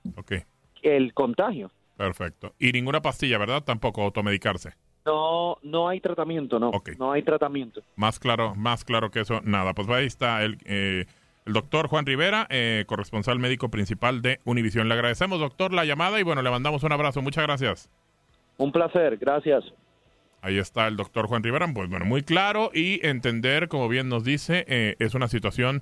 el 0.82 1.14
contagio. 1.14 1.72
Perfecto. 1.98 2.54
Y 2.60 2.72
ninguna 2.72 3.02
pastilla, 3.02 3.38
¿verdad? 3.38 3.64
Tampoco 3.64 4.04
automedicarse. 4.04 4.74
No, 5.06 5.58
no 5.64 5.90
hay 5.90 6.00
tratamiento, 6.00 6.60
no. 6.60 6.72
No 6.98 7.12
hay 7.12 7.24
tratamiento. 7.24 7.82
Más 7.96 8.20
claro, 8.20 8.56
más 8.56 8.86
claro 8.86 9.12
que 9.12 9.22
eso, 9.22 9.42
nada. 9.44 9.74
Pues 9.74 9.90
ahí 9.90 10.06
está 10.06 10.44
el, 10.44 10.58
eh, 10.66 11.06
el 11.46 11.54
doctor 11.54 11.88
Juan 11.88 12.06
Rivera, 12.06 12.48
eh, 12.50 12.84
corresponsal 12.88 13.40
médico 13.40 13.70
principal 13.70 14.22
de 14.22 14.40
Univisión. 14.46 14.88
Le 14.88 14.94
agradecemos, 14.94 15.40
doctor, 15.40 15.74
la 15.74 15.84
llamada 15.84 16.20
y 16.20 16.24
bueno, 16.24 16.42
le 16.42 16.50
mandamos 16.52 16.84
un 16.84 16.92
abrazo. 16.92 17.22
Muchas 17.22 17.44
gracias. 17.44 17.90
Un 18.58 18.72
placer, 18.72 19.18
gracias. 19.18 19.64
Ahí 20.42 20.58
está 20.58 20.88
el 20.88 20.96
doctor 20.96 21.28
Juan 21.28 21.44
Rivera. 21.44 21.68
Pues 21.74 21.90
bueno, 21.90 22.06
muy 22.06 22.24
claro 22.24 22.72
y 22.74 23.06
entender, 23.06 23.68
como 23.68 23.90
bien 23.90 24.10
nos 24.10 24.24
dice, 24.24 24.66
eh, 24.68 24.96
es 25.00 25.16
una 25.16 25.28
situación 25.28 25.82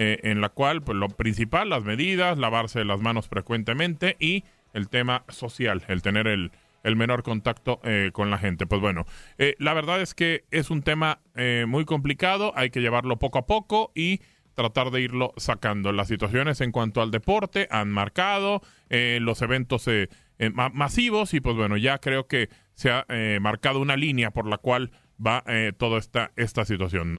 eh, 0.00 0.20
en 0.22 0.40
la 0.40 0.48
cual 0.48 0.80
pues, 0.80 0.96
lo 0.96 1.08
principal, 1.08 1.70
las 1.70 1.82
medidas, 1.82 2.38
lavarse 2.38 2.84
las 2.84 3.00
manos 3.00 3.26
frecuentemente 3.26 4.16
y 4.20 4.44
el 4.72 4.88
tema 4.88 5.24
social, 5.28 5.82
el 5.88 6.02
tener 6.02 6.28
el, 6.28 6.52
menor 6.94 7.24
contacto 7.24 7.80
eh, 7.82 8.10
con 8.12 8.30
la 8.30 8.38
gente. 8.38 8.64
Pues 8.64 8.80
bueno, 8.80 9.06
eh, 9.38 9.56
la 9.58 9.74
verdad 9.74 10.00
es 10.00 10.14
que 10.14 10.44
es 10.52 10.70
un 10.70 10.82
tema 10.82 11.18
muy 11.66 11.84
complicado, 11.84 12.52
hay 12.56 12.70
que 12.70 12.80
llevarlo 12.80 13.18
poco 13.18 13.38
a 13.38 13.46
poco 13.46 13.90
y 13.94 14.20
tratar 14.54 14.92
de 14.92 15.00
irlo 15.00 15.34
sacando. 15.36 15.90
Las 15.92 16.06
situaciones 16.06 16.60
en 16.60 16.70
cuanto 16.70 17.02
al 17.02 17.10
deporte 17.10 17.66
han 17.70 17.90
marcado 17.90 18.62
los 18.88 19.42
eventos 19.42 19.88
masivos 20.72 21.34
y 21.34 21.40
pues 21.40 21.56
bueno, 21.56 21.76
ya 21.76 21.98
creo 21.98 22.26
que 22.26 22.48
se 22.74 22.90
ha 22.90 23.04
marcado 23.40 23.80
una 23.80 23.96
línea 23.96 24.30
por 24.30 24.46
la 24.48 24.58
cual 24.58 24.90
va 25.24 25.44
toda 25.76 25.98
esta, 25.98 26.32
esta 26.36 26.64
situación. 26.64 27.18